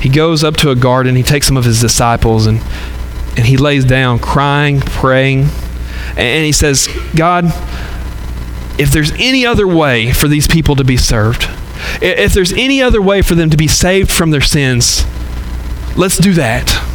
he 0.00 0.08
goes 0.08 0.42
up 0.42 0.56
to 0.58 0.70
a 0.70 0.74
garden, 0.74 1.16
he 1.16 1.22
takes 1.22 1.46
some 1.46 1.56
of 1.56 1.64
his 1.64 1.80
disciples, 1.80 2.46
and, 2.46 2.60
and 3.36 3.46
he 3.46 3.56
lays 3.56 3.84
down 3.84 4.18
crying, 4.18 4.80
praying, 4.80 5.48
and 6.16 6.44
he 6.44 6.52
says, 6.52 6.88
God, 7.14 7.44
if 8.78 8.90
there's 8.90 9.12
any 9.12 9.44
other 9.44 9.68
way 9.68 10.12
for 10.12 10.26
these 10.26 10.48
people 10.48 10.74
to 10.76 10.84
be 10.84 10.96
served, 10.96 11.48
if 12.02 12.32
there's 12.32 12.52
any 12.52 12.82
other 12.82 13.00
way 13.02 13.22
for 13.22 13.34
them 13.34 13.50
to 13.50 13.56
be 13.56 13.68
saved 13.68 14.10
from 14.10 14.30
their 14.30 14.40
sins, 14.40 15.04
let's 15.96 16.18
do 16.18 16.32
that. 16.34 16.89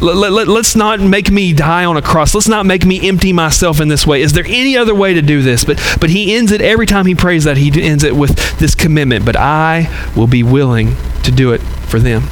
Let, 0.00 0.32
let, 0.32 0.48
let's 0.48 0.76
not 0.76 1.00
make 1.00 1.30
me 1.30 1.52
die 1.52 1.84
on 1.84 1.96
a 1.96 2.02
cross. 2.02 2.34
Let's 2.34 2.48
not 2.48 2.66
make 2.66 2.84
me 2.84 3.08
empty 3.08 3.32
myself 3.32 3.80
in 3.80 3.88
this 3.88 4.06
way. 4.06 4.22
Is 4.22 4.32
there 4.32 4.44
any 4.46 4.76
other 4.76 4.94
way 4.94 5.14
to 5.14 5.22
do 5.22 5.42
this? 5.42 5.64
But, 5.64 5.80
but 6.00 6.10
he 6.10 6.34
ends 6.34 6.52
it 6.52 6.60
every 6.60 6.86
time 6.86 7.06
he 7.06 7.14
prays 7.14 7.44
that, 7.44 7.56
he 7.56 7.70
ends 7.82 8.04
it 8.04 8.14
with 8.14 8.58
this 8.58 8.74
commitment. 8.74 9.24
But 9.24 9.36
I 9.36 9.88
will 10.16 10.26
be 10.26 10.42
willing 10.42 10.96
to 11.22 11.30
do 11.30 11.52
it 11.52 11.58
for 11.58 11.98
them. 11.98 12.24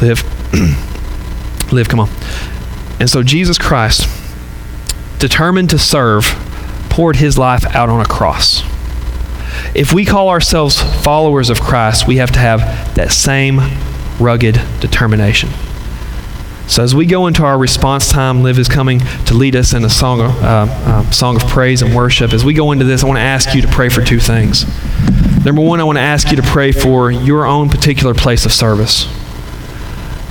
Liv. 0.00 0.22
Liv, 1.72 1.88
come 1.88 2.00
on. 2.00 2.08
And 3.00 3.10
so 3.10 3.22
Jesus 3.22 3.58
Christ, 3.58 4.08
determined 5.18 5.70
to 5.70 5.78
serve, 5.78 6.24
poured 6.88 7.16
his 7.16 7.36
life 7.36 7.64
out 7.74 7.88
on 7.88 8.00
a 8.00 8.06
cross. 8.06 8.62
If 9.74 9.92
we 9.92 10.04
call 10.04 10.28
ourselves 10.28 10.80
followers 11.02 11.50
of 11.50 11.60
Christ, 11.60 12.06
we 12.06 12.16
have 12.16 12.30
to 12.32 12.38
have 12.38 12.60
that 12.94 13.10
same 13.10 13.58
rugged 14.20 14.60
determination. 14.80 15.50
So 16.66 16.82
as 16.82 16.94
we 16.94 17.04
go 17.04 17.26
into 17.26 17.44
our 17.44 17.58
response 17.58 18.08
time, 18.08 18.42
Liv 18.42 18.58
is 18.58 18.68
coming 18.68 19.00
to 19.26 19.34
lead 19.34 19.54
us 19.54 19.74
in 19.74 19.84
a 19.84 19.90
song 19.90 20.22
uh, 20.22 20.32
uh, 20.40 21.10
song 21.10 21.36
of 21.36 21.46
praise 21.46 21.82
and 21.82 21.94
worship. 21.94 22.32
As 22.32 22.42
we 22.42 22.54
go 22.54 22.72
into 22.72 22.86
this, 22.86 23.04
I 23.04 23.06
want 23.06 23.18
to 23.18 23.22
ask 23.22 23.54
you 23.54 23.60
to 23.60 23.68
pray 23.68 23.90
for 23.90 24.02
two 24.02 24.18
things. 24.18 24.64
Number 25.44 25.60
one, 25.60 25.78
I 25.78 25.84
want 25.84 25.98
to 25.98 26.02
ask 26.02 26.30
you 26.30 26.36
to 26.36 26.42
pray 26.42 26.72
for 26.72 27.10
your 27.10 27.44
own 27.44 27.68
particular 27.68 28.14
place 28.14 28.46
of 28.46 28.52
service. 28.52 29.06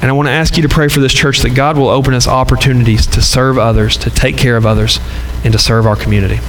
And 0.02 0.10
I 0.10 0.14
want 0.14 0.28
to 0.28 0.32
ask 0.34 0.58
you 0.58 0.64
to 0.64 0.70
pray 0.70 0.88
for 0.88 1.00
this 1.00 1.14
church 1.14 1.40
that 1.42 1.52
God 1.56 1.78
will 1.78 1.90
open 1.90 2.16
us 2.16 2.28
opportunities 2.28 3.06
to 3.08 3.22
serve 3.22 3.60
others, 3.60 3.96
to 3.98 4.10
take 4.10 4.36
care 4.36 4.58
of 4.58 4.66
others, 4.66 5.00
and 5.44 5.54
to 5.54 5.60
serve 5.60 5.86
our 5.86 5.96
community. 5.96 6.40